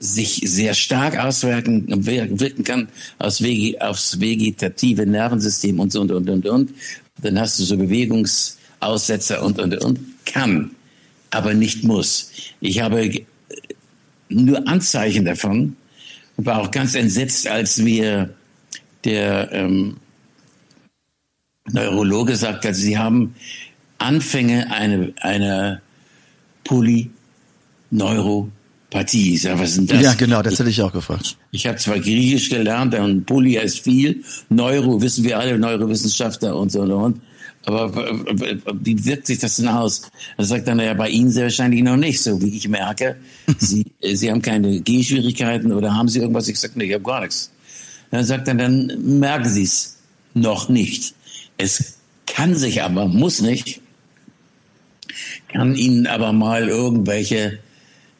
sich 0.01 0.41
sehr 0.45 0.73
stark 0.73 1.17
auswirken 1.17 1.85
wirken 2.05 2.63
kann 2.63 2.87
aufs 3.19 3.39
vegetative 3.39 5.05
Nervensystem 5.05 5.79
und 5.79 5.91
so 5.91 6.01
und 6.01 6.11
und 6.11 6.27
und 6.29 6.45
und. 6.47 6.71
Dann 7.21 7.39
hast 7.39 7.59
du 7.59 7.63
so 7.63 7.77
Bewegungsaussetzer 7.77 9.43
und 9.43 9.59
und 9.59 9.75
und. 9.83 9.99
Kann, 10.25 10.71
aber 11.29 11.53
nicht 11.53 11.83
muss. 11.83 12.31
Ich 12.61 12.81
habe 12.81 13.11
nur 14.27 14.67
Anzeichen 14.67 15.23
davon 15.23 15.75
und 16.35 16.45
war 16.47 16.61
auch 16.61 16.71
ganz 16.71 16.95
entsetzt, 16.95 17.47
als 17.47 17.77
mir 17.77 18.33
der 19.03 19.51
ähm, 19.51 19.97
Neurologe 21.71 22.35
sagt, 22.35 22.65
also 22.65 22.81
sie 22.81 22.97
haben 22.97 23.35
Anfänge 23.99 24.71
einer 24.71 25.09
eine 25.21 25.81
Polyneuropathie 26.63 28.60
Partie. 28.91 29.33
Ich 29.33 29.41
sag, 29.41 29.57
was 29.57 29.75
denn 29.75 29.87
das? 29.87 30.01
Ja, 30.01 30.13
genau, 30.13 30.43
das 30.43 30.59
hätte 30.59 30.69
ich 30.69 30.81
auch 30.81 30.91
gefragt. 30.91 31.37
Ich 31.51 31.65
habe 31.65 31.77
zwar 31.77 31.97
Griechisch 31.99 32.49
gelernt 32.49 32.93
und 32.93 33.25
Poly 33.25 33.57
ist 33.57 33.79
viel, 33.79 34.23
Neuro 34.49 35.01
wissen 35.01 35.23
wir 35.23 35.39
alle, 35.39 35.57
Neurowissenschaftler 35.57 36.55
und 36.55 36.71
so 36.71 36.81
und 36.81 36.91
und. 36.91 37.21
Aber 37.65 37.93
wie 37.93 39.05
wirkt 39.05 39.27
sich 39.27 39.39
das 39.39 39.55
denn 39.57 39.67
aus? 39.67 40.09
Er 40.37 40.45
sagt 40.45 40.67
dann, 40.67 40.79
ja, 40.79 40.93
bei 40.93 41.09
Ihnen 41.09 41.29
sehr 41.29 41.43
wahrscheinlich 41.43 41.83
noch 41.83 41.95
nicht, 41.95 42.21
so 42.21 42.41
wie 42.41 42.57
ich 42.57 42.67
merke. 42.67 43.17
Sie, 43.59 43.85
Sie 44.01 44.29
haben 44.29 44.41
keine 44.41 44.81
Gehschwierigkeiten 44.81 45.71
oder 45.71 45.95
haben 45.95 46.09
Sie 46.09 46.19
irgendwas? 46.19 46.47
Ich 46.47 46.59
sage, 46.59 46.73
nee, 46.75 46.85
ich 46.85 46.93
habe 46.93 47.03
gar 47.03 47.21
nichts. 47.21 47.51
Dann 48.09 48.25
sagt 48.25 48.47
er, 48.47 48.55
dann 48.55 49.19
merken 49.19 49.47
Sie 49.47 49.63
es 49.63 49.99
noch 50.33 50.69
nicht. 50.69 51.13
Es 51.57 51.97
kann 52.25 52.55
sich 52.55 52.81
aber, 52.81 53.07
muss 53.07 53.41
nicht, 53.41 53.79
kann 55.47 55.75
Ihnen 55.75 56.07
aber 56.07 56.33
mal 56.33 56.67
irgendwelche 56.67 57.59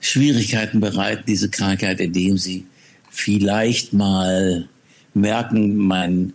Schwierigkeiten 0.02 0.80
bereiten, 0.82 1.24
diese 1.28 1.50
Krankheit, 1.50 2.02
indem 2.02 2.38
sie 2.38 2.66
vielleicht 3.10 3.94
mal 3.94 4.68
merken, 5.14 5.78
mein 5.78 6.34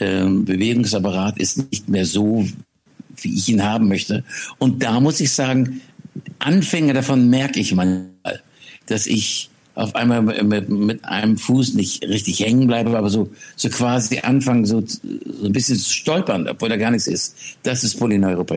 ähm, 0.00 0.44
Bewegungsapparat 0.44 1.38
ist 1.38 1.70
nicht 1.70 1.88
mehr 1.88 2.04
so, 2.04 2.46
wie 3.16 3.34
ich 3.34 3.48
ihn 3.48 3.64
haben 3.64 3.88
möchte. 3.88 4.24
Und 4.58 4.82
da 4.82 5.00
muss 5.00 5.20
ich 5.20 5.32
sagen, 5.32 5.80
Anfänge 6.38 6.92
davon 6.92 7.30
merke 7.30 7.58
ich 7.60 7.74
manchmal, 7.74 8.42
dass 8.86 9.06
ich 9.06 9.50
auf 9.74 9.94
einmal 9.94 10.22
mit, 10.22 10.68
mit 10.68 11.04
einem 11.04 11.36
Fuß 11.36 11.74
nicht 11.74 12.02
richtig 12.02 12.40
hängen 12.40 12.66
bleibe, 12.66 12.96
aber 12.96 13.10
so, 13.10 13.30
so 13.56 13.68
quasi 13.68 14.20
anfangen, 14.20 14.64
so, 14.64 14.82
so 14.86 15.46
ein 15.46 15.52
bisschen 15.52 15.76
zu 15.76 15.92
stolpern, 15.92 16.48
obwohl 16.48 16.70
da 16.70 16.76
gar 16.76 16.90
nichts 16.90 17.06
ist. 17.06 17.36
Das 17.62 17.84
ist 17.84 17.98
Polyneuropathie. 17.98 18.56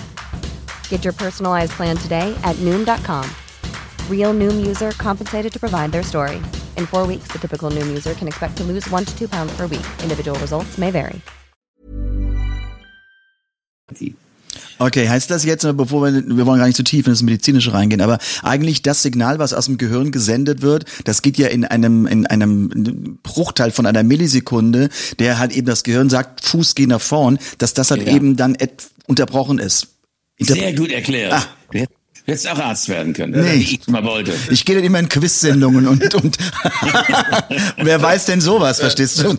Get 0.91 1.03
your 1.03 1.13
personalized 1.13 1.71
plan 1.71 1.97
today 1.97 2.35
at 2.43 2.55
Noom.com. 2.57 3.23
Real 4.09 4.33
Noom 4.33 4.63
user 4.63 4.91
compensated 4.99 5.51
to 5.53 5.59
provide 5.59 5.91
their 5.91 6.03
story. 6.03 6.35
In 6.77 6.85
four 6.85 7.07
weeks, 7.07 7.31
the 7.31 7.39
typical 7.39 7.71
Noom 7.71 7.87
user 7.89 8.13
can 8.13 8.27
expect 8.27 8.57
to 8.57 8.63
lose 8.63 8.87
one 8.91 9.05
to 9.05 9.17
two 9.17 9.27
pounds 9.27 9.51
per 9.57 9.67
week. 9.67 9.85
Individual 10.03 10.37
results 10.39 10.77
may 10.77 10.91
vary. 10.91 11.21
Okay, 14.79 15.07
heißt 15.09 15.29
das 15.29 15.43
jetzt, 15.43 15.63
bevor 15.77 16.01
wir, 16.01 16.13
wir 16.37 16.45
wollen 16.45 16.59
gar 16.59 16.65
nicht 16.67 16.77
zu 16.77 16.83
tief 16.83 17.05
in 17.07 17.13
das 17.13 17.21
Medizinische 17.21 17.73
reingehen, 17.73 18.01
aber 18.01 18.17
eigentlich 18.41 18.81
das 18.81 19.01
Signal, 19.03 19.37
was 19.37 19.53
aus 19.53 19.65
dem 19.65 19.77
Gehirn 19.77 20.11
gesendet 20.11 20.61
wird, 20.61 20.85
das 21.03 21.21
geht 21.21 21.37
ja 21.37 21.47
in 21.47 21.65
einem, 21.65 22.07
in 22.07 22.25
einem 22.25 23.19
Bruchteil 23.21 23.71
von 23.71 23.85
einer 23.85 24.03
Millisekunde, 24.03 24.89
der 25.19 25.39
halt 25.39 25.51
eben 25.51 25.67
das 25.67 25.83
Gehirn 25.83 26.09
sagt, 26.09 26.43
Fuß 26.43 26.75
geh 26.75 26.87
nach 26.87 27.01
vorn, 27.01 27.37
dass 27.59 27.73
das 27.73 27.91
halt 27.91 28.07
Ja. 28.07 28.13
eben 28.13 28.35
dann 28.37 28.57
unterbrochen 29.07 29.59
ist. 29.59 29.87
Inter- 30.41 30.53
Sehr 30.55 30.73
gut 30.73 30.91
erklärt. 30.91 31.33
Ah. 31.33 31.45
Du 31.71 31.79
hätt- 31.79 31.89
du 31.89 32.31
hättest 32.31 32.47
auch 32.49 32.57
Arzt 32.59 32.89
werden 32.89 33.13
können, 33.13 33.41
Nee. 33.43 33.53
wie 33.59 33.61
ich 33.75 33.87
mal 33.87 34.03
wollte. 34.03 34.33
Ich 34.49 34.65
gehe 34.65 34.75
dann 34.75 34.83
immer 34.83 34.99
in 34.99 35.07
Quiz-Sendungen 35.09 35.87
und, 35.87 36.13
und 36.15 36.37
wer 37.77 38.01
weiß 38.01 38.25
denn 38.25 38.41
sowas, 38.41 38.79
verstehst 38.79 39.19
du? 39.23 39.35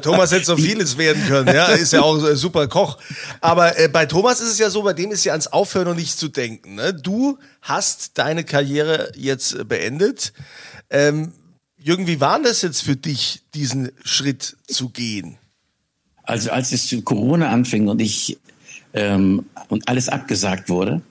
Thomas 0.00 0.32
hätte 0.32 0.44
so 0.46 0.56
vieles 0.56 0.98
werden 0.98 1.22
können, 1.26 1.54
ja, 1.54 1.66
ist 1.66 1.92
ja 1.92 2.02
auch 2.02 2.22
ein 2.22 2.36
super 2.36 2.68
Koch. 2.68 2.98
Aber 3.40 3.78
äh, 3.78 3.88
bei 3.88 4.06
Thomas 4.06 4.40
ist 4.40 4.48
es 4.52 4.58
ja 4.58 4.70
so, 4.70 4.82
bei 4.82 4.92
dem 4.92 5.10
ist 5.12 5.24
ja 5.24 5.32
ans 5.32 5.46
Aufhören 5.48 5.88
und 5.88 5.96
nicht 5.96 6.18
zu 6.18 6.28
denken. 6.28 6.74
Ne? 6.76 6.94
Du 6.94 7.38
hast 7.62 8.18
deine 8.18 8.44
Karriere 8.44 9.12
jetzt 9.16 9.68
beendet. 9.68 10.32
Ähm, 10.90 11.32
Jürgen, 11.78 12.06
wie 12.06 12.20
war 12.20 12.40
das 12.42 12.62
jetzt 12.62 12.82
für 12.82 12.96
dich, 12.96 13.42
diesen 13.54 13.90
Schritt 14.04 14.56
zu 14.66 14.88
gehen? 14.90 15.38
Also 16.24 16.50
als 16.50 16.72
es 16.72 16.88
zu 16.88 17.02
Corona 17.02 17.50
anfing 17.50 17.86
und 17.88 18.00
ich 18.02 18.38
ähm, 18.96 19.44
und 19.68 19.88
alles 19.88 20.08
abgesagt 20.08 20.68
wurde, 20.68 21.02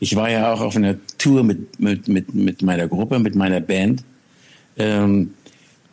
ich 0.00 0.16
war 0.16 0.30
ja 0.30 0.52
auch 0.52 0.60
auf 0.60 0.76
einer 0.76 0.96
Tour 1.18 1.44
mit, 1.44 1.78
mit, 1.78 2.08
mit, 2.08 2.34
mit 2.34 2.62
meiner 2.62 2.88
Gruppe, 2.88 3.18
mit 3.18 3.34
meiner 3.34 3.60
Band. 3.60 4.02
Ähm, 4.76 5.34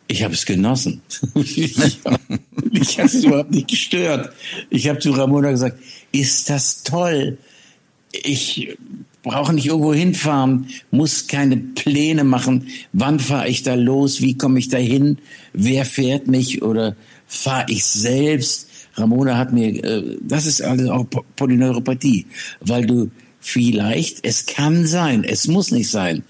ich 0.08 0.24
habe 0.24 0.34
es 0.34 0.44
genossen. 0.44 1.02
ich 1.34 1.76
ich 2.72 2.98
habe 2.98 3.06
es 3.06 3.24
überhaupt 3.24 3.52
nicht 3.52 3.68
gestört. 3.68 4.32
Ich 4.68 4.88
habe 4.88 4.98
zu 4.98 5.12
Ramona 5.12 5.52
gesagt, 5.52 5.78
ist 6.10 6.50
das 6.50 6.82
toll. 6.82 7.38
Ich 8.10 8.76
brauche 9.22 9.52
nicht 9.52 9.66
irgendwo 9.66 9.94
hinfahren, 9.94 10.66
muss 10.90 11.28
keine 11.28 11.56
Pläne 11.56 12.24
machen. 12.24 12.68
Wann 12.92 13.20
fahre 13.20 13.48
ich 13.48 13.62
da 13.62 13.74
los? 13.74 14.20
Wie 14.20 14.36
komme 14.36 14.58
ich 14.58 14.68
da 14.68 14.78
hin? 14.78 15.18
Wer 15.52 15.84
fährt 15.84 16.26
mich? 16.26 16.62
Oder 16.62 16.96
fahre 17.28 17.66
ich 17.68 17.84
selbst? 17.84 18.69
Ramona 19.00 19.36
hat 19.36 19.52
mir, 19.52 19.82
äh, 19.84 20.16
das 20.20 20.46
ist 20.46 20.62
alles 20.62 20.88
auch 20.88 21.04
Po- 21.08 21.24
Polyneuropathie, 21.36 22.26
weil 22.60 22.86
du 22.86 23.10
vielleicht, 23.40 24.24
es 24.24 24.46
kann 24.46 24.86
sein, 24.86 25.24
es 25.24 25.48
muss 25.48 25.70
nicht 25.70 25.90
sein, 25.90 26.22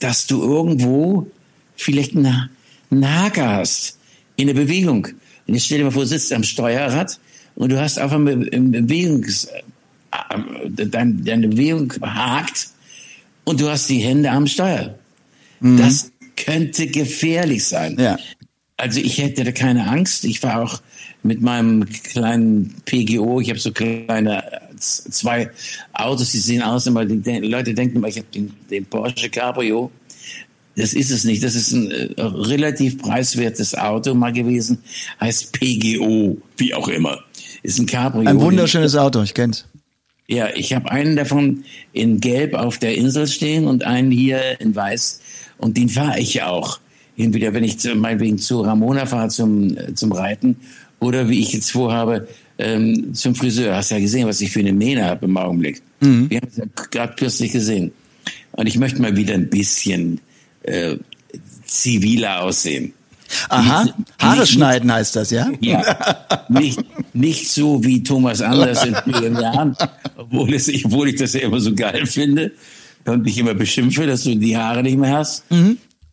dass 0.00 0.26
du 0.26 0.42
irgendwo 0.42 1.30
vielleicht 1.76 2.16
einen 2.16 2.48
einen 2.90 3.06
Haker 3.06 3.50
hast 3.56 3.98
in 4.36 4.46
der 4.46 4.54
Bewegung. 4.54 5.08
Und 5.46 5.54
jetzt 5.54 5.66
stell 5.66 5.78
dir 5.78 5.84
mal 5.84 5.90
vor, 5.90 6.02
du 6.04 6.08
sitzt 6.08 6.32
am 6.32 6.42
Steuerrad 6.42 7.18
und 7.54 7.70
du 7.70 7.78
hast 7.78 7.98
einfach 7.98 8.16
im 8.16 8.70
Bewegungs, 8.72 9.44
äh, 9.44 10.86
dein, 10.86 11.22
deine 11.22 11.48
Bewegung 11.48 11.92
hakt 12.00 12.68
und 13.44 13.60
du 13.60 13.68
hast 13.68 13.90
die 13.90 13.98
Hände 13.98 14.30
am 14.30 14.46
Steuer. 14.46 14.94
Das 15.60 16.12
könnte 16.36 16.86
gefährlich 16.86 17.66
sein. 17.66 17.98
Ja. 17.98 18.16
Also 18.76 19.00
ich 19.00 19.18
hätte 19.18 19.44
da 19.44 19.52
keine 19.52 19.88
Angst. 19.88 20.24
Ich 20.24 20.42
war 20.42 20.62
auch 20.62 20.80
mit 21.22 21.40
meinem 21.42 21.84
kleinen 21.86 22.74
PGO, 22.84 23.40
ich 23.40 23.50
habe 23.50 23.58
so 23.58 23.72
kleine 23.72 24.42
zwei 24.78 25.50
Autos, 25.92 26.32
die 26.32 26.38
sehen 26.38 26.62
aus, 26.62 26.86
immer 26.86 27.04
die 27.04 27.38
Leute 27.40 27.74
denken 27.74 27.96
immer, 27.96 28.08
ich 28.08 28.18
habe 28.18 28.28
den, 28.34 28.52
den 28.70 28.86
Porsche 28.86 29.28
Cabrio. 29.28 29.90
Das 30.76 30.94
ist 30.94 31.10
es 31.10 31.24
nicht. 31.24 31.42
Das 31.42 31.56
ist 31.56 31.72
ein 31.72 31.90
äh, 31.90 32.22
relativ 32.22 32.98
preiswertes 32.98 33.76
Auto 33.76 34.14
mal 34.14 34.32
gewesen. 34.32 34.78
Heißt 35.20 35.52
PGO, 35.52 36.38
wie 36.56 36.72
auch 36.72 36.86
immer. 36.86 37.18
Ist 37.64 37.80
ein 37.80 37.86
Cabrio. 37.86 38.28
Ein 38.28 38.40
wunderschönes 38.40 38.94
Auto, 38.94 39.20
ich 39.22 39.34
kenn's. 39.34 39.66
Ja, 40.28 40.50
ich 40.54 40.72
habe 40.74 40.90
einen 40.90 41.16
davon 41.16 41.64
in 41.92 42.20
Gelb 42.20 42.54
auf 42.54 42.78
der 42.78 42.96
Insel 42.96 43.26
stehen 43.26 43.66
und 43.66 43.82
einen 43.82 44.12
hier 44.12 44.60
in 44.60 44.76
Weiß. 44.76 45.20
Und 45.56 45.76
den 45.76 45.88
fahre 45.88 46.20
ich 46.20 46.42
auch. 46.42 46.78
Entweder 47.16 47.52
wenn 47.54 47.64
ich 47.64 47.80
zu, 47.80 47.96
meinetwegen 47.96 48.38
zu 48.38 48.60
Ramona 48.60 49.06
fahre 49.06 49.30
zum, 49.30 49.76
äh, 49.76 49.94
zum 49.94 50.12
Reiten 50.12 50.58
oder 51.00 51.28
wie 51.28 51.40
ich 51.40 51.52
jetzt 51.52 51.70
vorhabe, 51.72 52.28
ähm, 52.58 53.14
zum 53.14 53.34
Friseur. 53.34 53.76
Hast 53.76 53.90
ja 53.90 53.98
gesehen, 54.00 54.26
was 54.26 54.40
ich 54.40 54.50
für 54.50 54.60
eine 54.60 54.72
Mähne 54.72 55.04
habe 55.04 55.26
im 55.26 55.36
Augenblick. 55.36 55.82
Wir 56.00 56.38
haben 56.40 56.48
es 56.48 56.56
ja 56.56 56.64
gerade 56.90 57.14
kürzlich 57.16 57.52
gesehen. 57.52 57.92
Und 58.52 58.66
ich 58.66 58.78
möchte 58.78 59.00
mal 59.00 59.16
wieder 59.16 59.34
ein 59.34 59.48
bisschen 59.48 60.20
äh, 60.62 60.96
ziviler 61.64 62.42
aussehen. 62.42 62.92
Aha, 63.50 63.84
Nicht- 63.84 63.94
Haare 64.20 64.40
nicht- 64.40 64.52
schneiden 64.52 64.90
heißt 64.92 65.14
das, 65.16 65.30
ja? 65.30 65.50
ja, 65.60 65.82
nicht, 66.48 66.80
nicht 67.12 67.48
so 67.50 67.84
wie 67.84 68.02
Thomas 68.02 68.40
Anders 68.40 68.84
in 68.86 68.96
vielen 69.04 69.34
Jahren, 69.38 69.76
obwohl, 70.16 70.54
es, 70.54 70.68
obwohl 70.84 71.10
ich 71.10 71.16
das 71.16 71.34
ja 71.34 71.40
immer 71.40 71.60
so 71.60 71.74
geil 71.74 72.06
finde 72.06 72.52
und 73.04 73.24
dich 73.26 73.36
immer 73.38 73.52
beschimpfe, 73.54 74.06
dass 74.06 74.24
du 74.24 74.34
die 74.34 74.56
Haare 74.56 74.82
nicht 74.82 74.96
mehr 74.96 75.18
hast. 75.18 75.44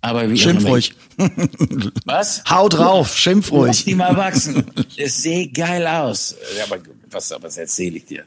Aber 0.05 0.29
wie 0.29 0.37
Schimpf 0.37 0.65
ruhig. 0.65 0.93
Was? 2.05 2.43
Hau 2.47 2.69
drauf, 2.69 3.17
schimpf 3.17 3.49
Lass 3.49 3.59
ruhig. 3.59 3.85
die 3.85 3.95
mal 3.95 4.15
wachsen. 4.15 4.63
Es 4.97 5.21
sieht 5.23 5.55
geil 5.55 5.85
aus. 5.87 6.35
Ja, 6.57 6.65
aber 6.65 6.77
was, 7.09 7.33
was 7.41 7.57
erzähle 7.57 7.97
ich 7.97 8.05
dir? 8.05 8.23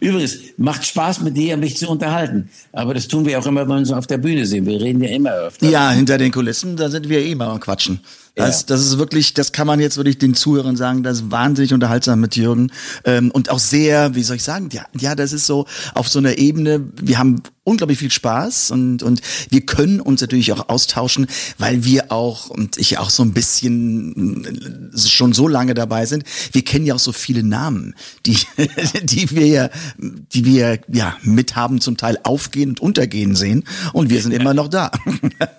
Übrigens, 0.00 0.38
macht 0.56 0.84
Spaß 0.86 1.20
mit 1.22 1.36
dir, 1.36 1.56
mich 1.56 1.76
zu 1.76 1.88
unterhalten. 1.88 2.48
Aber 2.72 2.94
das 2.94 3.08
tun 3.08 3.24
wir 3.24 3.38
auch 3.38 3.46
immer, 3.46 3.62
wenn 3.62 3.68
wir 3.68 3.76
uns 3.76 3.92
auf 3.92 4.06
der 4.06 4.18
Bühne 4.18 4.46
sehen. 4.46 4.66
Wir 4.66 4.80
reden 4.80 5.02
ja 5.02 5.10
immer 5.10 5.32
öfter. 5.32 5.68
Ja, 5.68 5.90
hinter 5.90 6.18
den 6.18 6.32
Kulissen, 6.32 6.76
da 6.76 6.88
sind 6.90 7.08
wir 7.08 7.20
eh 7.20 7.34
mal 7.34 7.48
am 7.48 7.60
Quatschen. 7.60 8.00
Das, 8.34 8.60
Ja. 8.60 8.66
das 8.68 8.80
ist 8.84 8.98
wirklich, 8.98 9.32
das 9.32 9.52
kann 9.52 9.66
man 9.66 9.80
jetzt 9.80 9.96
wirklich 9.96 10.18
den 10.18 10.34
Zuhörern 10.34 10.76
sagen, 10.76 11.02
das 11.02 11.20
ist 11.20 11.30
wahnsinnig 11.30 11.72
unterhaltsam 11.72 12.20
mit 12.20 12.36
Jürgen. 12.36 12.70
Ähm, 13.04 13.30
und 13.30 13.48
auch 13.48 13.58
sehr, 13.58 14.14
wie 14.14 14.22
soll 14.22 14.36
ich 14.36 14.42
sagen, 14.42 14.68
ja, 14.72 14.84
ja, 14.98 15.14
das 15.14 15.32
ist 15.32 15.46
so 15.46 15.64
auf 15.94 16.08
so 16.10 16.18
einer 16.18 16.36
Ebene, 16.36 16.82
wir 17.00 17.18
haben 17.18 17.40
unglaublich 17.64 17.98
viel 17.98 18.10
Spaß 18.10 18.72
und, 18.72 19.02
und 19.02 19.22
wir 19.48 19.62
können 19.62 20.00
uns 20.02 20.20
natürlich 20.20 20.52
auch 20.52 20.68
austauschen, 20.68 21.26
weil 21.56 21.84
wir 21.84 22.12
auch, 22.12 22.50
und 22.50 22.76
ich 22.76 22.98
auch 22.98 23.08
so 23.08 23.22
ein 23.22 23.32
bisschen 23.32 24.92
äh, 24.94 24.98
schon 24.98 25.32
so 25.32 25.48
lange 25.48 25.72
dabei 25.72 26.04
sind, 26.04 26.24
wir 26.52 26.62
kennen 26.62 26.84
ja 26.84 26.94
auch 26.94 27.00
so 27.00 27.12
viele 27.12 27.42
Namen, 27.42 27.94
die, 28.26 28.36
die 29.02 29.30
wir 29.30 29.46
ja 29.46 29.70
die 29.98 30.44
wir 30.44 30.78
ja 30.88 31.16
mit 31.22 31.56
haben 31.56 31.80
zum 31.80 31.96
Teil 31.96 32.18
aufgehen 32.22 32.70
und 32.70 32.80
untergehen 32.80 33.34
sehen. 33.34 33.64
Und 33.92 34.10
wir 34.10 34.20
sind 34.20 34.32
immer 34.32 34.54
noch 34.54 34.68
da. 34.68 34.90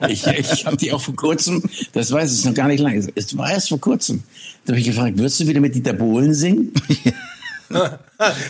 Ich, 0.08 0.26
ich 0.26 0.66
habe 0.66 0.78
die 0.78 0.94
auch 0.94 1.02
vor 1.02 1.16
kurzem, 1.16 1.62
das 1.92 2.12
weiß 2.12 2.38
ich 2.38 2.46
noch 2.46 2.54
gar 2.54 2.68
nicht 2.68 2.80
lange, 2.80 3.08
es 3.16 3.38
war 3.38 3.52
erst 3.52 3.70
vor 3.70 3.80
kurzem. 3.80 4.24
Da 4.66 4.72
habe 4.72 4.80
ich 4.80 4.86
gefragt, 4.86 5.18
würdest 5.18 5.40
du 5.40 5.48
wieder 5.48 5.60
mit 5.60 5.76
Dieter 5.76 5.94
Bohlen 5.94 6.34
singen? 6.34 6.72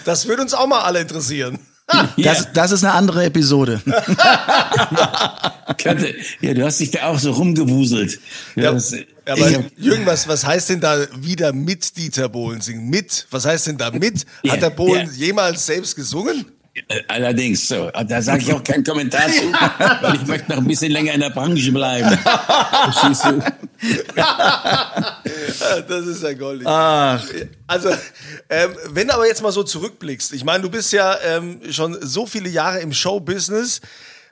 Das 0.06 0.28
würde 0.28 0.44
uns 0.44 0.54
auch 0.54 0.68
mal 0.68 0.82
alle 0.82 1.02
interessieren. 1.02 1.58
Das, 2.18 2.52
das 2.54 2.72
ist 2.72 2.84
eine 2.84 2.94
andere 2.94 3.24
Episode. 3.26 3.82
Ja, 6.42 6.54
du 6.54 6.66
hast 6.66 6.80
dich 6.80 6.92
da 6.92 7.04
auch 7.08 7.20
so 7.20 7.32
rumgewuselt. 7.32 8.20
Ja, 8.56 8.72
Das- 8.72 8.94
aber 9.26 9.52
hab- 9.54 9.66
Jürgen, 9.78 10.06
was, 10.06 10.28
was 10.28 10.46
heißt 10.46 10.70
denn 10.70 10.80
da 10.82 11.06
wieder 11.18 11.54
mit 11.54 11.98
Dieter 11.98 12.30
Bohlen 12.30 12.62
singen? 12.62 12.90
Mit? 12.90 13.28
Was 13.32 13.46
heißt 13.46 13.68
denn 13.68 13.78
da 13.78 13.92
mit? 13.92 14.26
Ja, 14.44 14.54
Hat 14.54 14.62
der 14.62 14.70
Bohlen 14.70 15.06
ja. 15.08 15.28
jemals 15.28 15.66
selbst 15.66 15.96
gesungen? 15.96 16.46
Allerdings, 17.08 17.68
so. 17.68 17.90
Da 18.08 18.22
sage 18.22 18.42
ich 18.44 18.54
auch 18.54 18.64
keinen 18.64 18.84
Kommentar 18.84 19.28
zu, 19.30 19.52
weil 20.02 20.16
ich 20.16 20.26
möchte 20.28 20.52
noch 20.52 20.58
ein 20.60 20.68
bisschen 20.68 20.92
länger 20.92 21.14
in 21.14 21.22
der 21.22 21.30
Branche 21.32 21.72
bleiben. 21.72 22.10
Verstehst 22.18 23.26
du? 23.26 23.42
Das 25.88 26.06
ist 26.06 26.24
ja 26.24 26.34
goldig. 26.34 26.68
Ach. 26.68 27.24
Also, 27.68 27.90
ähm, 28.50 28.76
wenn 28.90 29.08
du 29.08 29.14
aber 29.14 29.28
jetzt 29.28 29.42
mal 29.42 29.52
so 29.52 29.64
zurückblickst, 29.64 30.34
ich 30.34 30.44
meine, 30.44 30.64
du 30.64 30.70
bist 30.70 30.92
ja 30.94 31.18
ähm, 31.24 31.62
schon 31.72 31.98
so 32.02 32.26
viele 32.26 32.50
Jahre 32.50 32.80
im 32.80 32.94
Showbusiness. 32.94 33.82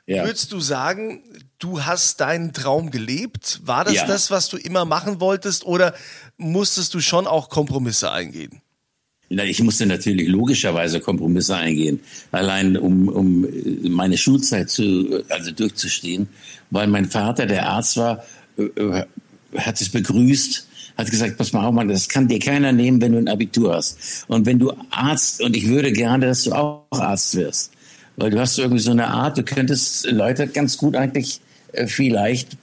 Ja. 0.08 0.23
Würdest 0.23 0.51
du 0.51 0.60
sagen, 0.60 1.23
du 1.58 1.84
hast 1.84 2.21
deinen 2.21 2.53
Traum 2.53 2.91
gelebt? 2.91 3.60
War 3.63 3.86
das 3.86 3.95
Ja. 3.95 4.05
das, 4.05 4.29
was 4.29 4.49
du 4.49 4.58
immer 4.58 4.86
machen 4.86 5.19
wolltest? 5.19 5.65
Oder 5.65 5.95
musstest 6.38 6.93
du 6.93 6.99
schon 6.99 7.25
auch 7.25 7.49
Kompromisse 7.49 8.12
eingehen? 8.12 8.62
Ich 9.29 9.61
musste 9.63 9.85
natürlich 9.88 10.27
logischerweise 10.27 10.99
Kompromisse 10.99 11.55
eingehen, 11.55 11.99
allein 12.31 12.77
um, 12.77 13.07
um 13.07 13.47
meine 13.81 14.17
Schulzeit 14.17 14.69
zu, 14.69 15.23
also 15.29 15.51
durchzustehen, 15.51 16.27
weil 16.69 16.88
mein 16.88 17.05
Vater, 17.05 17.47
der 17.47 17.67
Arzt 17.67 17.97
war, 17.97 18.23
äh, 18.57 18.63
äh, 18.63 19.05
hat 19.57 19.81
es 19.81 19.89
begrüßt, 19.89 20.67
hat 20.97 21.09
gesagt, 21.09 21.38
pass 21.38 21.53
mal 21.53 21.65
auf, 21.65 21.73
Mann, 21.73 21.88
das 21.88 22.07
kann 22.07 22.27
dir 22.27 22.39
keiner 22.39 22.71
nehmen, 22.71 23.01
wenn 23.01 23.13
du 23.13 23.17
ein 23.17 23.27
Abitur 23.27 23.75
hast. 23.75 24.25
Und 24.27 24.45
wenn 24.45 24.59
du 24.59 24.73
Arzt, 24.91 25.41
und 25.41 25.55
ich 25.55 25.67
würde 25.67 25.91
gerne, 25.91 26.27
dass 26.27 26.43
du 26.43 26.53
auch 26.53 26.85
Arzt 26.91 27.35
wirst, 27.35 27.71
weil 28.17 28.29
du 28.29 28.39
hast 28.39 28.57
irgendwie 28.59 28.81
so 28.81 28.91
eine 28.91 29.07
Art, 29.07 29.38
du 29.38 29.43
könntest 29.43 30.09
Leute 30.09 30.47
ganz 30.47 30.77
gut 30.77 30.95
eigentlich 30.95 31.41
äh, 31.73 31.88
vielleicht 31.88 32.57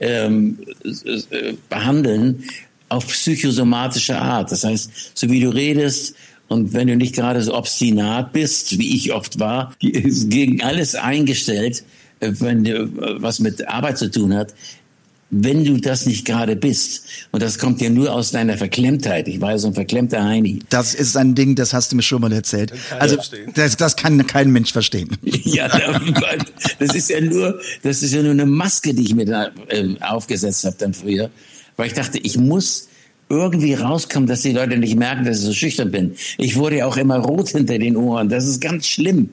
ähm, 0.00 0.58
äh, 0.84 1.54
behandeln 1.68 2.44
auf 2.90 3.06
psychosomatische 3.06 4.20
Art. 4.20 4.52
Das 4.52 4.64
heißt, 4.64 4.90
so 5.14 5.30
wie 5.30 5.40
du 5.40 5.48
redest 5.48 6.14
und 6.48 6.72
wenn 6.72 6.88
du 6.88 6.96
nicht 6.96 7.14
gerade 7.14 7.40
so 7.42 7.54
obstinat 7.54 8.32
bist, 8.32 8.78
wie 8.78 8.96
ich 8.96 9.12
oft 9.12 9.38
war, 9.38 9.72
gegen 9.78 10.62
alles 10.62 10.94
eingestellt, 10.94 11.84
wenn 12.20 12.64
du, 12.64 12.72
äh, 12.72 12.88
was 13.22 13.40
mit 13.40 13.66
Arbeit 13.66 13.98
zu 13.98 14.10
tun 14.10 14.34
hat, 14.34 14.52
wenn 15.30 15.64
du 15.64 15.76
das 15.76 16.06
nicht 16.06 16.24
gerade 16.24 16.56
bist. 16.56 17.04
Und 17.30 17.42
das 17.42 17.58
kommt 17.58 17.80
ja 17.80 17.88
nur 17.88 18.12
aus 18.12 18.32
deiner 18.32 18.58
Verklemmtheit. 18.58 19.28
Ich 19.28 19.40
war 19.40 19.52
ja 19.52 19.58
so 19.58 19.68
ein 19.68 19.74
verklemmter 19.74 20.24
Heini. 20.24 20.58
Das 20.70 20.92
ist 20.92 21.16
ein 21.16 21.36
Ding, 21.36 21.54
das 21.54 21.72
hast 21.72 21.92
du 21.92 21.96
mir 21.96 22.02
schon 22.02 22.20
mal 22.20 22.32
erzählt. 22.32 22.72
Also 22.98 23.16
das, 23.54 23.76
das 23.76 23.94
kann 23.94 24.26
kein 24.26 24.50
Mensch 24.50 24.72
verstehen. 24.72 25.16
Ja, 25.44 25.68
das 26.78 26.94
ist 26.94 27.10
ja 27.10 27.20
nur, 27.20 27.60
das 27.82 28.02
ist 28.02 28.12
ja 28.12 28.22
nur 28.22 28.32
eine 28.32 28.46
Maske, 28.46 28.94
die 28.94 29.02
ich 29.02 29.14
mir 29.14 29.24
da 29.26 29.50
ähm, 29.68 29.96
aufgesetzt 30.00 30.64
habe 30.64 30.76
dann 30.78 30.94
früher, 30.94 31.30
weil 31.80 31.88
ich 31.88 31.94
dachte, 31.94 32.18
ich 32.18 32.36
muss 32.38 32.88
irgendwie 33.28 33.74
rauskommen, 33.74 34.28
dass 34.28 34.42
die 34.42 34.52
Leute 34.52 34.76
nicht 34.76 34.96
merken, 34.96 35.24
dass 35.24 35.38
ich 35.38 35.44
so 35.44 35.52
schüchtern 35.52 35.90
bin. 35.90 36.14
Ich 36.38 36.56
wurde 36.56 36.78
ja 36.78 36.86
auch 36.86 36.96
immer 36.96 37.18
rot 37.18 37.48
hinter 37.48 37.78
den 37.78 37.96
Ohren. 37.96 38.28
Das 38.28 38.44
ist 38.46 38.60
ganz 38.60 38.86
schlimm. 38.86 39.30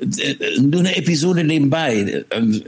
Äh, 0.00 0.60
Nur 0.60 0.80
eine 0.80 0.96
Episode 0.96 1.44
nebenbei. 1.44 2.24
Ähm, 2.30 2.62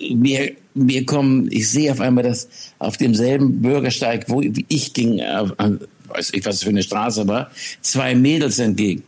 Mir, 0.00 0.52
mir 0.74 1.04
kommen, 1.06 1.48
ich 1.50 1.68
sehe 1.70 1.90
auf 1.90 2.00
einmal, 2.00 2.22
dass 2.22 2.48
auf 2.78 2.96
demselben 2.96 3.60
Bürgersteig, 3.60 4.26
wo 4.28 4.40
ich 4.68 4.92
ging, 4.92 5.18
äh, 5.18 5.24
an- 5.56 5.80
weiß 6.08 6.30
ich, 6.34 6.44
was 6.46 6.62
für 6.62 6.68
eine 6.70 6.82
Straße 6.84 7.26
war, 7.26 7.50
zwei 7.80 8.14
Mädels 8.14 8.60
entgegen. 8.60 9.02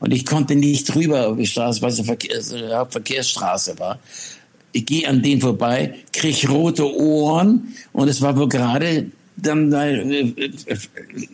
Und 0.00 0.12
ich 0.14 0.24
konnte 0.24 0.54
nicht 0.54 0.84
drüber 0.94 1.34
die 1.36 1.46
Straße, 1.46 1.82
weil 1.82 1.90
es 1.90 1.98
eine 1.98 2.06
Verkehrs 2.06 2.52
äh, 2.52 2.72
Hauptverkehrsstraße 2.72 3.78
war. 3.80 3.98
Ich 4.78 4.86
gehe 4.86 5.08
an 5.08 5.22
denen 5.22 5.40
vorbei, 5.40 5.94
krieg 6.12 6.48
rote 6.48 6.88
Ohren 6.94 7.74
und 7.92 8.06
es 8.06 8.22
war 8.22 8.36
wohl 8.36 8.48
gerade 8.48 9.06
dann 9.36 9.72
äh, 9.72 10.20
äh, 10.20 10.50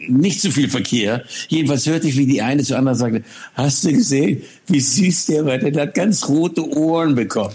nicht 0.09 0.41
so 0.41 0.51
viel 0.51 0.71
Verkehr. 0.71 1.23
Jedenfalls 1.49 1.85
hörte 1.87 2.09
ich, 2.09 2.17
wie 2.17 2.27
die 2.27 2.41
eine 2.41 2.63
zur 2.63 2.79
anderen 2.79 2.97
sagte, 2.99 3.23
hast 3.53 3.85
du 3.85 3.93
gesehen, 3.93 4.43
wie 4.67 4.81
süß 4.81 5.27
der 5.27 5.45
war? 5.45 5.59
Der 5.59 5.83
hat 5.83 5.95
ganz 5.95 6.27
rote 6.27 6.67
Ohren 6.75 7.15
bekommen. 7.15 7.55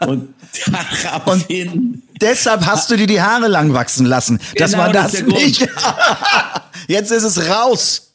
Und 0.00 0.28
daraufhin... 0.66 2.02
Deshalb 2.20 2.66
hast 2.66 2.90
du 2.90 2.96
dir 2.96 3.06
die 3.06 3.20
Haare 3.20 3.46
lang 3.46 3.72
wachsen 3.74 4.06
lassen. 4.06 4.40
Das 4.56 4.72
Genau, 4.72 4.82
war 4.84 4.92
das 4.92 5.12
das, 5.12 5.20
Grund. 5.20 5.34
nicht. 5.34 5.68
Jetzt 6.88 7.12
ist 7.12 7.22
es 7.22 7.48
raus. 7.48 8.12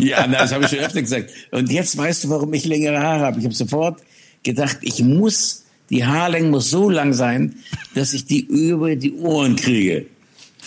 Ja, 0.00 0.26
das 0.26 0.52
habe 0.52 0.64
ich 0.64 0.70
schon 0.70 0.80
öfter 0.80 1.02
gesagt. 1.02 1.30
Und 1.52 1.70
jetzt 1.70 1.96
weißt 1.96 2.24
du, 2.24 2.30
warum 2.30 2.52
ich 2.54 2.64
längere 2.64 3.00
Haare 3.00 3.24
habe. 3.26 3.38
Ich 3.40 3.44
habe 3.44 3.54
sofort 3.54 4.00
gedacht, 4.44 4.78
ich 4.82 5.02
muss, 5.02 5.63
die 5.90 6.04
Haarlänge 6.04 6.48
muss 6.48 6.70
so 6.70 6.88
lang 6.88 7.12
sein, 7.12 7.56
dass 7.94 8.14
ich 8.14 8.24
die 8.24 8.40
über 8.40 8.96
die 8.96 9.12
Ohren 9.14 9.56
kriege. 9.56 10.06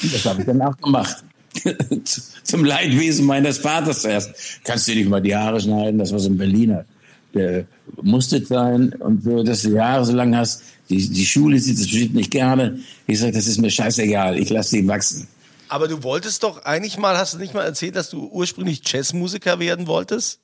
Das 0.01 0.25
habe 0.25 0.41
ich 0.41 0.45
dann 0.45 0.61
auch 0.61 0.77
gemacht. 0.77 1.23
Zum 2.43 2.63
Leidwesen 2.63 3.25
meines 3.25 3.57
Vaters 3.57 4.05
erst. 4.05 4.63
Kannst 4.63 4.87
du 4.87 4.93
nicht 4.93 5.09
mal 5.09 5.21
die 5.21 5.35
Haare 5.35 5.59
schneiden? 5.59 5.97
Das 5.99 6.11
war 6.11 6.19
so 6.19 6.29
ein 6.29 6.37
Berliner. 6.37 6.85
Der 7.33 7.65
musste 8.01 8.45
sein 8.45 8.93
und 8.99 9.23
so, 9.23 9.43
dass 9.43 9.63
du 9.63 9.71
die 9.71 9.79
Haare 9.79 10.05
so 10.05 10.13
lang 10.13 10.35
hast. 10.35 10.63
Die, 10.89 11.09
die 11.09 11.25
Schule 11.25 11.59
sieht 11.59 11.77
das 11.77 11.87
bestimmt 11.87 12.15
nicht 12.15 12.31
gerne. 12.31 12.79
Ich 13.07 13.19
sage, 13.19 13.33
das 13.33 13.47
ist 13.47 13.57
mir 13.57 13.69
scheißegal. 13.69 14.39
Ich 14.39 14.49
lasse 14.49 14.77
die 14.77 14.87
wachsen. 14.87 15.27
Aber 15.69 15.87
du 15.87 16.03
wolltest 16.03 16.43
doch 16.43 16.63
eigentlich 16.63 16.97
mal, 16.97 17.17
hast 17.17 17.33
du 17.33 17.39
nicht 17.39 17.53
mal 17.53 17.63
erzählt, 17.63 17.95
dass 17.95 18.09
du 18.09 18.29
ursprünglich 18.31 18.81
Jazzmusiker 18.85 19.59
werden 19.59 19.87
wolltest? 19.87 20.39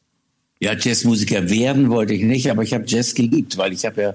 Ja, 0.59 0.73
Jazzmusiker 0.77 1.49
werden 1.49 1.89
wollte 1.89 2.13
ich 2.13 2.23
nicht, 2.23 2.49
aber 2.49 2.63
ich 2.63 2.73
habe 2.73 2.86
Jazz 2.88 3.13
geliebt, 3.15 3.57
weil 3.57 3.73
ich 3.73 3.86
habe 3.86 4.01
ja 4.01 4.13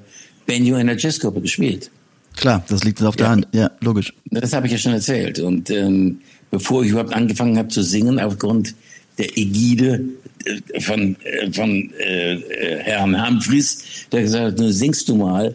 Banjo 0.49 0.77
in 0.77 0.87
der 0.89 0.97
Jazzgruppe 0.97 1.41
gespielt. 1.43 1.91
Klar, 2.37 2.65
das 2.69 2.83
liegt 2.85 3.03
auf 3.03 3.17
der 3.17 3.27
Ja. 3.27 3.31
Hand. 3.33 3.49
Ja, 3.53 3.71
logisch. 3.81 4.13
Das 4.31 4.53
habe 4.53 4.67
ich 4.67 4.73
ja 4.73 4.79
schon 4.79 4.93
erzählt. 4.93 5.39
Und 5.39 5.71
ähm, 5.71 6.21
bevor 6.51 6.83
ich 6.83 6.91
überhaupt 6.91 7.13
angefangen 7.13 7.59
habe 7.59 7.69
zu 7.69 7.83
singen, 7.83 8.19
aufgrund 8.19 8.75
der 9.19 9.37
Ägide 9.37 10.05
äh, 10.45 10.81
von, 10.81 11.17
äh, 11.25 11.53
von 11.53 11.93
äh, 11.99 12.35
äh, 12.35 12.79
Herrn 12.83 13.15
Humphries, 13.27 14.07
der 14.13 14.23
gesagt 14.23 14.45
hat, 14.53 14.59
nun 14.59 14.73
singst 14.73 15.09
du 15.09 15.17
mal, 15.17 15.55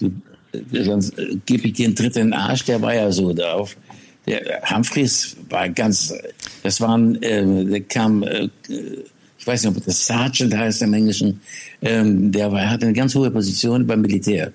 du, 0.00 0.10
äh, 0.52 0.84
sonst 0.84 1.18
äh, 1.18 1.36
gebe 1.46 1.68
ich 1.68 1.74
dir 1.74 1.86
einen 1.86 1.96
Tritt 1.96 2.16
in 2.16 2.28
den 2.28 2.32
Arsch, 2.32 2.64
der 2.64 2.80
war 2.82 2.94
ja 2.94 3.12
so 3.12 3.32
drauf. 3.32 3.76
Der 4.26 4.40
äh, 4.46 4.66
Humphries 4.74 5.36
war 5.50 5.68
ganz, 5.68 6.14
das 6.62 6.80
waren, 6.80 7.22
äh, 7.22 7.64
der 7.66 7.80
kam, 7.82 8.22
äh, 8.22 8.48
ich 9.42 9.46
weiß 9.48 9.64
nicht, 9.64 9.76
ob 9.76 9.84
das 9.84 10.06
Sergeant 10.06 10.56
heißt 10.56 10.82
im 10.82 10.94
Englischen, 10.94 11.40
ähm, 11.80 12.30
der 12.30 12.52
war, 12.52 12.70
hatte 12.70 12.86
eine 12.86 12.94
ganz 12.94 13.12
hohe 13.16 13.28
Position 13.28 13.84
beim 13.88 14.00
Militär 14.00 14.52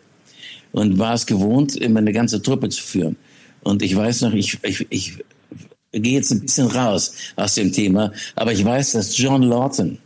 und 0.72 0.98
war 0.98 1.14
es 1.14 1.26
gewohnt, 1.26 1.76
immer 1.76 2.00
eine 2.00 2.14
ganze 2.14 2.42
Truppe 2.42 2.70
zu 2.70 2.82
führen. 2.82 3.18
Und 3.64 3.82
ich 3.82 3.94
weiß 3.94 4.22
noch, 4.22 4.34
ich, 4.34 4.58
ich, 4.64 4.88
ich 4.90 5.18
gehe 5.92 6.14
jetzt 6.14 6.32
ein 6.32 6.40
bisschen 6.40 6.68
raus 6.68 7.16
aus 7.36 7.56
dem 7.56 7.74
Thema, 7.74 8.14
aber 8.36 8.54
ich 8.54 8.64
weiß, 8.64 8.94
dass 8.94 9.18
John 9.18 9.44
Lawton, 9.44 9.98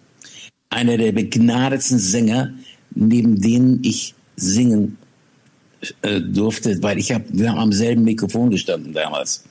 einer 0.72 0.98
der 0.98 1.12
begnadetsten 1.12 2.00
Sänger, 2.00 2.52
neben 2.96 3.40
denen 3.40 3.84
ich 3.84 4.16
singen 4.36 4.98
äh, 6.02 6.20
durfte, 6.22 6.82
weil 6.82 6.98
ich 6.98 7.12
hab, 7.12 7.22
wir 7.30 7.52
haben 7.52 7.60
am 7.60 7.72
selben 7.72 8.04
Mikrofon 8.04 8.50
gestanden 8.50 8.94
damals. 8.94 9.44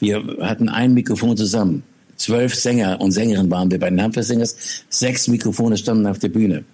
Wir 0.00 0.24
hatten 0.40 0.68
ein 0.68 0.92
Mikrofon 0.92 1.36
zusammen. 1.36 1.84
Zwölf 2.20 2.54
Sänger 2.54 3.00
und 3.00 3.12
Sängerinnen 3.12 3.50
waren 3.50 3.70
wir 3.70 3.80
bei 3.80 3.88
den 3.88 4.02
Humphreys 4.02 4.28
Singers. 4.28 4.84
Sechs 4.90 5.26
Mikrofone 5.26 5.78
standen 5.78 6.06
auf 6.06 6.18
der 6.18 6.28
Bühne. 6.28 6.64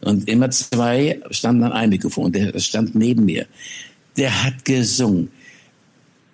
Und 0.00 0.28
immer 0.28 0.50
zwei 0.50 1.20
standen 1.30 1.62
an 1.62 1.72
einem 1.72 1.90
Mikrofon. 1.90 2.32
Der 2.32 2.58
stand 2.58 2.96
neben 2.96 3.24
mir. 3.24 3.46
Der 4.16 4.42
hat 4.42 4.64
gesungen. 4.64 5.30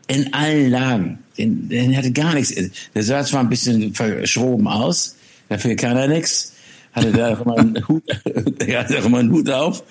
In 0.06 0.32
allen 0.32 0.70
Lagen. 0.70 1.18
Den, 1.36 1.68
den 1.68 1.94
hatte 1.94 2.10
gar 2.10 2.32
nichts. 2.32 2.54
Der 2.94 3.02
sah 3.02 3.22
zwar 3.22 3.40
ein 3.40 3.50
bisschen 3.50 3.92
verschroben 3.92 4.66
aus, 4.66 5.16
dafür 5.50 5.76
kann 5.76 5.98
er 5.98 6.08
nichts. 6.08 6.54
Hatte 6.94 7.12
da 7.12 7.34
auch 7.34 7.44
immer 7.44 7.58
einen 7.58 7.86
Hut, 7.88 8.04
der 8.24 8.80
hatte 8.80 8.98
auch 8.98 9.04
immer 9.04 9.18
einen 9.18 9.32
Hut 9.32 9.50
auf. 9.50 9.82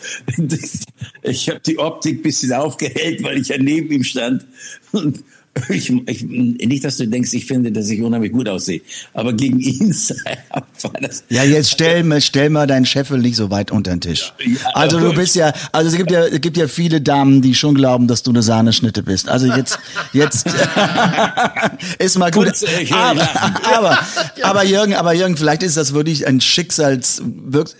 Ich 1.21 1.47
habe 1.47 1.59
die 1.59 1.77
Optik 1.77 2.19
ein 2.19 2.23
bisschen 2.23 2.53
aufgehellt, 2.53 3.21
weil 3.21 3.39
ich 3.39 3.49
ja 3.49 3.57
neben 3.59 3.91
ihm 3.91 4.03
stand. 4.03 4.47
Und 4.93 5.23
Ich, 5.69 5.89
ich, 6.07 6.23
nicht, 6.23 6.83
dass 6.83 6.97
du 6.97 7.07
denkst, 7.07 7.31
ich 7.33 7.45
finde, 7.45 7.71
dass 7.71 7.89
ich 7.89 8.01
unheimlich 8.01 8.31
gut 8.31 8.49
aussehe. 8.49 8.81
Aber 9.13 9.33
gegen 9.33 9.59
ihn 9.59 9.93
war 10.81 10.93
das. 10.99 11.23
Ja, 11.29 11.43
jetzt 11.43 11.71
stell 11.71 12.03
mal, 12.03 12.21
stell 12.21 12.49
mal 12.49 12.65
deinen 12.67 12.85
Scheffel 12.85 13.19
nicht 13.19 13.35
so 13.35 13.49
weit 13.51 13.71
unter 13.71 13.91
den 13.91 14.01
Tisch. 14.01 14.33
Also 14.73 14.99
du 14.99 15.13
bist 15.13 15.35
ja, 15.35 15.53
also 15.71 15.89
es 15.89 15.95
gibt 15.95 16.11
ja, 16.11 16.25
es 16.25 16.41
gibt 16.41 16.57
ja 16.57 16.67
viele 16.67 17.01
Damen, 17.01 17.41
die 17.41 17.53
schon 17.53 17.75
glauben, 17.75 18.07
dass 18.07 18.23
du 18.23 18.31
eine 18.31 18.41
Sahneschnitte 18.41 19.03
bist. 19.03 19.29
Also 19.29 19.47
jetzt, 19.47 19.77
jetzt 20.11 20.47
ist 21.99 22.17
mal 22.17 22.31
gut. 22.31 22.47
Äh, 22.47 22.91
Aber, 22.91 23.29
aber, 23.75 23.99
aber 24.41 24.65
Jürgen, 24.65 24.95
aber 24.95 25.13
Jürgen, 25.13 25.37
vielleicht 25.37 25.63
ist 25.63 25.77
das 25.77 25.93
wirklich 25.93 26.25
ein 26.27 26.41
Schicksals, 26.41 27.21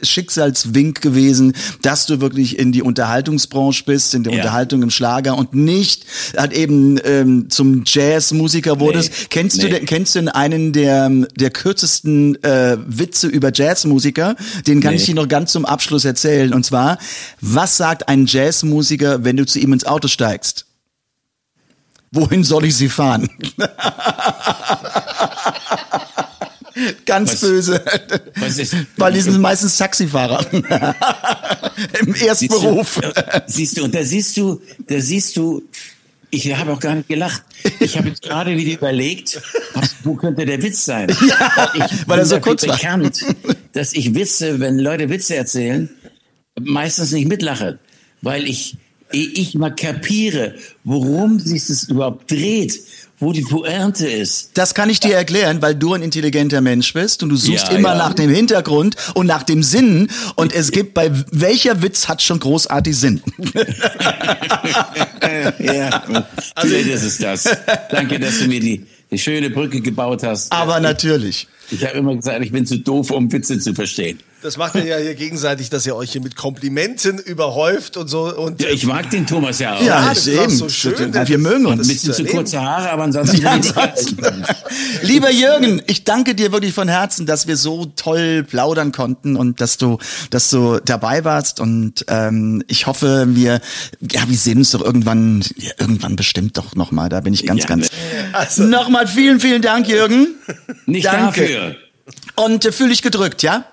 Schicksalswink 0.02 1.02
gewesen, 1.02 1.54
dass 1.82 2.06
du 2.06 2.22
wirklich 2.22 2.60
in 2.60 2.72
die 2.72 2.82
Unterhaltungsbranche 2.84 3.84
bist, 3.86 4.14
in 4.14 4.24
der 4.24 4.34
Ja. 4.34 4.40
Unterhaltung 4.40 4.84
im 4.84 4.90
Schlager 4.90 5.38
und 5.38 5.54
nicht 5.56 6.06
halt 6.38 6.54
eben 6.54 7.00
ähm, 7.04 7.50
zum 7.50 7.63
Jazzmusiker 7.86 8.80
wurdest. 8.80 9.12
Nee. 9.12 9.26
Kennst 9.30 9.62
du 9.62 9.68
Nee. 9.68 9.74
denn, 9.74 9.86
kennst 9.86 10.16
du 10.16 10.20
denn 10.20 10.30
einen 10.30 10.74
der, 10.74 11.10
der 11.36 11.50
kürzesten 11.52 12.42
äh, 12.44 12.78
Witze 12.86 13.28
über 13.28 13.52
Jazzmusiker? 13.54 14.36
Den 14.68 14.82
kann 14.82 14.92
Nee. 14.92 14.98
ich 15.00 15.06
dir 15.06 15.16
noch 15.16 15.28
ganz 15.28 15.52
zum 15.52 15.66
Abschluss 15.66 16.06
erzählen. 16.06 16.54
Und 16.54 16.66
zwar, 16.66 16.98
was 17.42 17.78
sagt 17.78 18.08
ein 18.10 18.26
Jazzmusiker, 18.26 19.24
wenn 19.24 19.38
du 19.38 19.46
zu 19.46 19.60
ihm 19.60 19.74
ins 19.74 19.86
Auto 19.86 20.08
steigst? 20.08 20.66
Wohin 22.12 22.44
soll 22.44 22.66
ich 22.66 22.76
sie 22.76 22.90
fahren? 22.90 23.28
Ganz 27.06 27.34
Was- 27.34 27.42
böse. 27.42 27.84
was 28.36 28.58
ist- 28.58 28.76
Weil 28.98 29.14
die 29.14 29.22
sind 29.22 29.40
meistens 29.40 29.78
Taxifahrer. 29.78 30.44
Im 32.00 32.16
Erstberuf. 32.16 33.00
Siehst 33.00 33.08
du, 33.16 33.22
äh, 33.22 33.42
siehst 33.48 33.78
du, 33.78 33.84
und 33.84 33.94
da 33.96 34.04
siehst 34.04 34.38
du, 34.38 34.62
da 34.88 35.00
siehst 35.00 35.38
du, 35.38 35.62
ich 36.34 36.56
habe 36.56 36.74
auch 36.74 36.80
gar 36.80 36.96
nicht 36.96 37.08
gelacht. 37.08 37.44
Ich 37.80 37.98
habe 37.98 38.10
jetzt 38.10 38.22
gerade 38.24 38.58
wieder 38.58 38.74
überlegt, 38.74 39.42
was, 39.74 39.96
wo 40.04 40.16
könnte 40.16 40.46
der 40.46 40.62
Witz 40.62 40.84
sein? 40.84 41.10
ich 41.74 42.08
weil 42.08 42.20
er 42.20 42.26
so 42.26 42.40
kurz 42.40 42.68
war. 42.68 42.76
bekannt, 42.76 43.24
dass 43.74 43.94
ich 43.94 44.16
Witze, 44.16 44.60
wenn 44.60 44.80
Leute 44.80 45.10
Witze 45.10 45.36
erzählen, 45.36 45.90
meistens 46.60 47.12
nicht 47.12 47.28
mitlache, 47.28 47.80
weil 48.22 48.48
ich, 48.48 48.78
ehe 49.14 49.28
ich 49.28 49.56
mal 49.56 49.70
kapiere, 49.70 50.56
worum 50.84 51.40
sich 51.40 51.68
das 51.68 51.84
überhaupt 51.84 52.30
dreht, 52.32 52.80
wo 53.20 53.32
die 53.32 53.42
Pointe 53.42 54.08
ist. 54.08 54.52
Das 54.56 54.74
kann 54.74 54.90
ich 54.90 55.00
dir 55.00 55.16
erklären, 55.16 55.62
weil 55.62 55.76
du 55.76 55.94
ein 55.94 56.02
intelligenter 56.02 56.60
Mensch 56.62 56.94
bist 56.94 57.24
und 57.24 57.30
du 57.30 57.36
suchst 57.38 57.70
Ja, 57.70 57.78
immer 57.78 57.90
ja. 57.94 57.98
nach 57.98 58.14
dem 58.14 58.30
Hintergrund 58.30 58.96
und 59.14 59.28
nach 59.28 59.44
dem 59.44 59.64
Sinn. 59.64 60.10
Und 60.36 60.54
es 60.54 60.72
gibt 60.72 60.94
bei 60.94 61.10
welcher 61.32 61.82
Witz 61.82 62.08
hat 62.10 62.22
schon 62.22 62.40
großartig 62.40 62.98
Sinn. 62.98 63.22
ja, 65.60 66.04
vielleicht 66.58 66.88
ist 66.88 67.04
es 67.04 67.18
das. 67.18 67.50
Danke, 67.92 68.20
dass 68.20 68.40
du 68.40 68.48
mir 68.48 68.60
die, 68.60 68.86
die 69.10 69.18
schöne 69.18 69.50
Brücke 69.50 69.80
gebaut 69.82 70.24
hast. 70.24 70.52
Aber 70.52 70.80
natürlich. 70.80 71.48
Ich 71.72 71.86
habe 71.86 71.98
immer 71.98 72.16
gesagt, 72.16 72.44
ich 72.44 72.52
bin 72.52 72.66
zu 72.66 72.80
doof, 72.80 73.12
um 73.12 73.32
Witze 73.32 73.60
zu 73.60 73.74
verstehen. 73.74 74.20
Das 74.44 74.58
macht 74.58 74.76
ihr 74.76 74.84
ja 74.86 74.98
hier 74.98 75.16
gegenseitig, 75.16 75.70
dass 75.70 75.86
ihr 75.86 75.96
euch 75.96 76.12
hier 76.12 76.22
mit 76.22 76.36
Komplimenten 76.36 77.18
überhäuft 77.18 77.96
und 77.96 78.10
so. 78.10 78.24
Und 78.36 78.62
Ja, 78.62 78.70
ich 78.70 78.86
mag 78.86 79.10
den 79.10 79.26
Thomas 79.26 79.60
ja 79.60 79.76
auch. 79.76 79.82
Ja, 79.82 80.02
das 80.10 80.26
das 80.26 80.28
ist 80.28 80.38
eben. 80.42 80.50
so 80.58 80.68
schön, 80.70 81.14
wir 81.14 81.38
mögen 81.38 81.66
Ein 81.66 81.80
uns. 81.80 81.88
bisschen 81.88 82.14
zu 82.14 82.26
zu 82.26 82.30
kurze 82.30 82.62
Haare, 82.62 82.92
aber 82.92 83.04
ansonsten 83.04 83.42
Ja, 83.42 83.56
ich. 83.58 83.74
Lieber 85.02 85.32
Jürgen, 85.32 85.82
ich 85.88 86.04
danke 86.04 86.36
dir 86.36 86.52
wirklich 86.52 86.74
von 86.74 86.90
Herzen, 86.90 87.26
dass 87.26 87.48
wir 87.48 87.56
so 87.56 87.86
toll 87.96 88.44
plaudern 88.44 88.92
konnten 88.92 89.38
und 89.38 89.62
dass 89.62 89.78
du, 89.78 89.98
dass 90.30 90.50
du 90.50 90.80
dabei 90.84 91.24
warst. 91.24 91.62
Und 91.62 92.04
ähm, 92.10 92.64
ich 92.68 92.86
hoffe, 92.86 93.26
wir, 93.30 93.62
ja, 94.02 94.22
wir 94.28 94.38
sehen 94.38 94.58
uns 94.58 94.72
doch 94.72 94.82
irgendwann, 94.84 95.42
ja, 95.56 95.72
irgendwann 95.80 96.18
bestimmt 96.18 96.58
doch 96.58 96.76
nochmal. 96.76 97.08
Da 97.08 97.22
bin 97.22 97.34
ich 97.34 97.46
ganz, 97.46 97.62
Ja, 97.62 97.68
ganz. 97.70 97.90
Also- 98.34 98.64
Nochmal 98.64 99.08
vielen, 99.08 99.40
vielen 99.40 99.62
Dank, 99.62 99.88
Jürgen. 99.88 100.28
Nicht 100.86 101.06
Danke. 101.06 101.42
dafür. 101.42 101.76
Und 102.36 102.66
äh, 102.66 102.72
fühl 102.74 102.90
dich 102.90 103.02
gedrückt, 103.02 103.42
ja? 103.44 103.64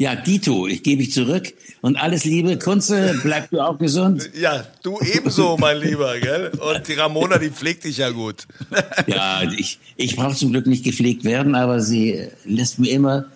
Ja, 0.00 0.16
Dito, 0.16 0.66
ich 0.66 0.82
gebe 0.82 1.02
ich 1.02 1.12
zurück. 1.12 1.52
Und 1.82 1.96
alles 1.96 2.24
Liebe, 2.24 2.58
Kunze, 2.58 3.20
bleib 3.22 3.50
du 3.50 3.60
auch 3.60 3.76
gesund. 3.76 4.30
Ja, 4.40 4.64
du 4.82 4.98
ebenso, 5.02 5.58
mein 5.58 5.78
Lieber, 5.78 6.18
gell? 6.18 6.50
Und 6.58 6.88
die 6.88 6.94
Ramona, 6.94 7.36
die 7.36 7.50
pflegt 7.50 7.84
dich 7.84 7.98
ja 7.98 8.08
gut. 8.08 8.46
Ja, 9.06 9.42
ich, 9.42 9.78
ich 9.96 10.16
brauche 10.16 10.34
zum 10.34 10.52
Glück 10.52 10.66
nicht 10.66 10.84
gepflegt 10.84 11.24
werden, 11.24 11.54
aber 11.54 11.80
sie 11.80 12.12
äh, 12.12 12.30
lässt 12.46 12.78
mir 12.78 12.92
immer, 12.92 13.26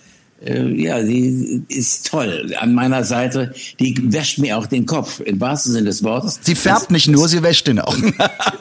äh, 0.44 0.68
ja, 0.80 1.02
sie 1.04 1.64
ist 1.68 2.08
toll 2.08 2.54
an 2.58 2.74
meiner 2.74 3.04
Seite. 3.04 3.54
Die 3.80 4.12
wäscht 4.12 4.38
mir 4.38 4.58
auch 4.58 4.66
den 4.66 4.86
Kopf, 4.86 5.20
im 5.20 5.40
wahrsten 5.40 5.72
Sinne 5.72 5.86
des 5.86 6.02
Wortes. 6.02 6.40
Sie 6.42 6.54
färbt 6.54 6.90
nicht 6.90 7.08
nur, 7.08 7.28
sie 7.28 7.42
wäscht 7.42 7.66
den 7.66 7.80
auch. 7.80 7.96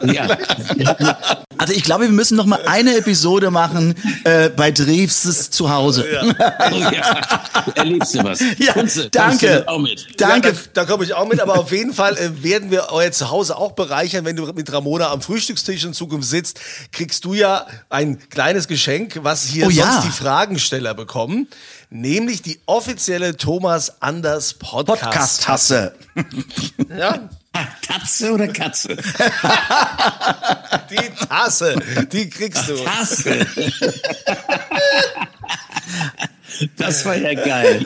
Ja, 0.04 0.38
Also 1.64 1.74
ich 1.76 1.84
glaube, 1.84 2.04
wir 2.04 2.12
müssen 2.12 2.36
noch 2.36 2.46
mal 2.46 2.62
eine 2.66 2.98
Episode 2.98 3.50
machen 3.50 3.96
äh, 4.26 4.50
bei 4.50 4.72
Dreves 4.72 5.50
zu 5.50 5.72
Hause. 5.72 6.06
oh, 6.72 6.76
ja. 6.76 7.22
erlebst 7.76 8.16
du 8.16 8.24
was. 8.24 8.42
Ja, 8.58 8.74
Kunze, 8.74 9.10
danke. 9.10 9.48
kommst 9.48 9.64
du 9.64 9.68
auch 9.70 9.80
mit? 9.80 10.08
Danke. 10.18 10.50
Ja, 10.50 10.54
da 10.74 10.84
da 10.84 10.92
komme 10.92 11.06
ich 11.06 11.14
auch 11.14 11.26
mit, 11.26 11.40
aber 11.40 11.58
auf 11.58 11.72
jeden 11.72 11.94
Fall 11.94 12.18
äh, 12.18 12.44
werden 12.44 12.70
wir 12.70 12.88
euer 12.92 13.12
Zuhause 13.14 13.56
auch 13.56 13.72
bereichern, 13.72 14.26
wenn 14.26 14.36
du 14.36 14.46
mit 14.52 14.72
Ramona 14.74 15.10
am 15.12 15.22
Frühstückstisch 15.22 15.86
in 15.86 15.94
Zukunft 15.94 16.28
sitzt, 16.28 16.60
kriegst 16.92 17.24
du 17.24 17.34
ja 17.34 17.66
ein 17.90 18.18
kleines 18.30 18.68
Geschenk, 18.68 19.20
was 19.24 19.46
hier 19.46 19.68
Oh 19.68 19.70
ja. 19.70 19.86
sonst 19.86 20.08
die 20.08 20.12
Fragensteller 20.12 20.94
bekommen, 20.94 21.48
nämlich 21.94 22.42
die 22.42 22.60
offizielle 22.66 23.38
Thomas 23.38 24.02
Anders 24.02 24.56
Podcast. 24.56 25.02
Podcast-Hasse. 25.04 25.94
Ja, 26.98 27.30
Tatze 27.82 28.34
oder 28.34 28.48
Katze? 28.48 28.96
die 30.90 31.26
Tasse, 31.28 31.76
die 32.12 32.30
kriegst 32.30 32.68
du. 32.68 32.76
Tasse. 32.78 33.46
Das 36.78 37.06
war 37.06 37.16
ja 37.18 37.34
geil. 37.34 37.84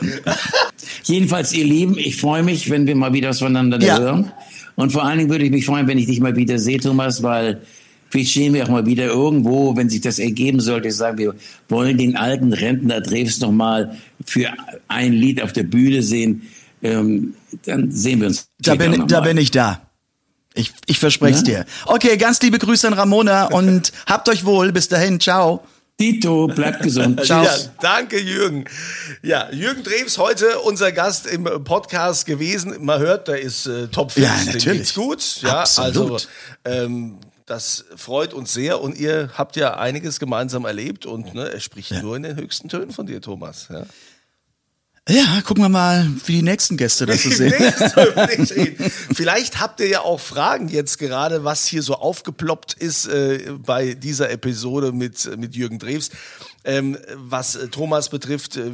Jedenfalls, 1.04 1.52
ihr 1.52 1.64
Lieben, 1.64 1.96
ich 1.98 2.20
freue 2.20 2.42
mich, 2.42 2.70
wenn 2.70 2.86
wir 2.86 2.96
mal 2.96 3.12
wieder 3.12 3.28
was 3.30 3.38
voneinander 3.38 3.80
Ja. 3.80 3.98
hören. 3.98 4.32
Und 4.76 4.92
vor 4.92 5.04
allen 5.04 5.18
Dingen 5.18 5.30
würde 5.30 5.44
ich 5.44 5.50
mich 5.50 5.66
freuen, 5.66 5.86
wenn 5.88 5.98
ich 5.98 6.06
dich 6.06 6.20
mal 6.20 6.36
wieder 6.36 6.58
sehe, 6.58 6.78
Thomas, 6.78 7.22
weil 7.22 7.62
vielleicht 8.10 8.30
stehen 8.30 8.54
wir 8.54 8.64
auch 8.64 8.68
mal 8.68 8.86
wieder 8.86 9.06
irgendwo, 9.06 9.76
wenn 9.76 9.88
sich 9.88 10.00
das 10.00 10.18
ergeben 10.18 10.60
sollte, 10.60 10.90
sagen 10.90 11.18
wir 11.18 11.34
wollen 11.68 11.98
den 11.98 12.16
alten 12.16 12.52
Rentner 12.52 13.00
Drews 13.00 13.40
noch 13.40 13.52
mal 13.52 13.96
für 14.24 14.48
ein 14.88 15.12
Lied 15.12 15.42
auf 15.42 15.52
der 15.52 15.64
Bühne 15.64 16.02
sehen. 16.02 16.48
Ähm, 16.82 17.34
dann 17.64 17.90
sehen 17.90 18.20
wir 18.20 18.28
uns. 18.28 18.48
Da 18.60 18.74
bin, 18.76 18.92
noch 18.92 19.06
da 19.06 19.20
mal. 19.20 19.28
bin 19.28 19.36
ich 19.38 19.50
da. 19.50 19.82
Ich, 20.54 20.72
ich 20.86 20.98
verspreche 20.98 21.34
es 21.34 21.48
Ja? 21.48 21.62
dir. 21.62 21.66
Okay, 21.86 22.16
ganz 22.16 22.40
liebe 22.42 22.58
Grüße 22.58 22.86
an 22.86 22.94
Ramona 22.94 23.46
und 23.46 23.92
habt 24.06 24.28
euch 24.28 24.44
wohl. 24.44 24.72
Bis 24.72 24.88
dahin. 24.88 25.20
Ciao. 25.20 25.62
Dito, 26.00 26.46
bleibt 26.46 26.82
gesund. 26.82 27.24
Ciao. 27.24 27.44
Ja, 27.44 27.56
danke, 27.80 28.20
Jürgen. 28.20 28.64
Ja, 29.22 29.50
Jürgen 29.50 29.82
Drews 29.82 30.16
heute 30.18 30.60
unser 30.60 30.92
Gast 30.92 31.26
im 31.26 31.44
Podcast 31.64 32.24
gewesen. 32.24 32.74
Man 32.80 33.00
hört, 33.00 33.26
der 33.26 33.40
ist 33.40 33.66
äh, 33.66 33.88
topfit. 33.88 34.22
Ja, 34.22 34.36
natürlich. 34.46 34.64
geht's 34.64 34.94
gut. 34.94 35.42
Ja, 35.42 35.60
Absolut. 35.62 36.28
also 36.64 36.84
ähm, 36.84 37.18
das 37.48 37.84
freut 37.96 38.34
uns 38.34 38.52
sehr 38.52 38.80
und 38.80 38.98
ihr 38.98 39.30
habt 39.34 39.56
ja 39.56 39.78
einiges 39.78 40.20
gemeinsam 40.20 40.64
erlebt 40.64 41.06
und 41.06 41.34
ne, 41.34 41.50
er 41.50 41.60
spricht 41.60 41.92
nur 42.02 42.16
in 42.16 42.22
den 42.22 42.36
höchsten 42.36 42.68
Tönen 42.68 42.92
von 42.92 43.06
dir, 43.06 43.20
Thomas. 43.20 43.68
Ja. 43.70 43.86
Ja, 45.10 45.40
gucken 45.42 45.64
wir 45.64 45.70
mal, 45.70 46.06
wie 46.26 46.32
die 46.32 46.42
nächsten 46.42 46.76
Gäste 46.76 47.06
das 47.06 47.22
so 47.22 47.30
sehen. 47.30 47.54
Vielleicht 49.14 49.58
habt 49.58 49.80
ihr 49.80 49.88
ja 49.88 50.00
auch 50.02 50.20
Fragen 50.20 50.68
jetzt 50.68 50.98
gerade, 50.98 51.44
was 51.44 51.66
hier 51.66 51.82
so 51.82 51.94
aufgeploppt 51.94 52.74
ist 52.74 53.06
äh, 53.06 53.52
bei 53.56 53.94
dieser 53.94 54.30
Episode 54.30 54.92
mit, 54.92 55.34
mit 55.38 55.56
Jürgen 55.56 55.78
Drews. 55.78 56.10
Ähm, 56.62 56.98
was 57.14 57.56
äh, 57.56 57.68
Thomas 57.68 58.10
betrifft, 58.10 58.58
äh, 58.58 58.70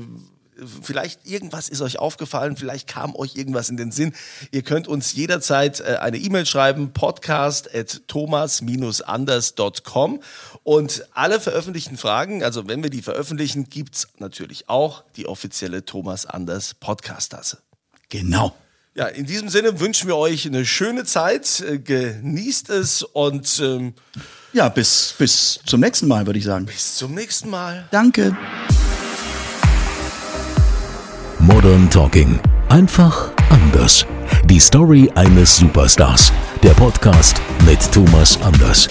vielleicht 0.83 1.27
irgendwas 1.27 1.69
ist 1.69 1.81
euch 1.81 1.99
aufgefallen, 1.99 2.57
vielleicht 2.57 2.89
kam 2.89 3.15
euch 3.17 3.37
irgendwas 3.37 3.69
in 3.69 3.77
den 3.77 3.93
Sinn. 3.93 4.13
Ihr 4.51 4.63
könnt 4.63 4.89
uns 4.89 5.13
jederzeit 5.15 5.81
äh, 5.81 5.97
eine 6.01 6.19
E-Mail 6.19 6.47
schreiben, 6.47 6.93
podcast 6.93 7.75
at 7.75 8.03
thomas-anders.com 8.09 10.21
und 10.63 11.05
alle 11.13 11.41
veröffentlichten 11.41 11.97
Fragen, 11.97 12.43
also 12.43 12.69
wenn 12.69 12.83
wir 12.83 12.91
die 12.91 13.03
veröffentlichen, 13.03 13.69
gibt's 13.69 14.09
natürlich 14.19 14.69
auch 14.69 15.05
die 15.17 15.27
offizielle 15.27 15.85
Thomas 15.85 16.27
Anders 16.27 16.75
Podcast-Tasse. 16.75 17.59
Genau. 18.09 18.55
Ja, 18.97 19.07
in 19.07 19.27
diesem 19.27 19.49
Sinne 19.49 19.81
wünschen 19.81 20.07
wir 20.07 20.17
euch 20.17 20.47
eine 20.47 20.65
schöne 20.65 21.05
Zeit, 21.05 21.61
äh, 21.69 21.79
genießt 21.81 22.71
es 22.71 23.03
und 23.03 23.59
ähm, 23.61 23.95
Ja, 24.53 24.69
bis, 24.69 25.15
bis 25.19 25.59
zum 25.67 25.81
nächsten 25.81 26.07
Mal, 26.07 26.27
würde 26.27 26.39
ich 26.39 26.45
sagen. 26.45 26.67
bis 26.67 26.97
zum 26.97 27.13
nächsten 27.15 27.51
Mal. 27.51 27.89
Danke. 27.91 28.37
Modern 31.47 31.91
Talking. 31.91 32.41
Einfach 32.71 33.31
anders. 33.51 34.07
Die 34.47 34.59
Story 34.59 35.11
eines 35.15 35.55
Superstars. 35.57 36.33
Der 36.63 36.71
Podcast 36.71 37.39
mit 37.67 37.81
Thomas 37.93 38.41
Anders. 38.41 38.89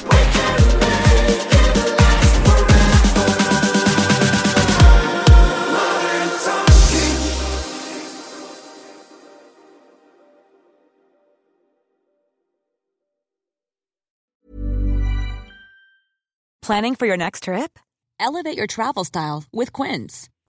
Planning 16.62 16.96
for 16.96 17.08
your 17.08 17.18
next 17.18 17.44
trip? 17.46 17.80
Elevate 18.20 18.58
your 18.60 18.68
travel 18.68 19.04
style 19.04 19.44
with 19.52 19.74
Quince. 19.74 20.30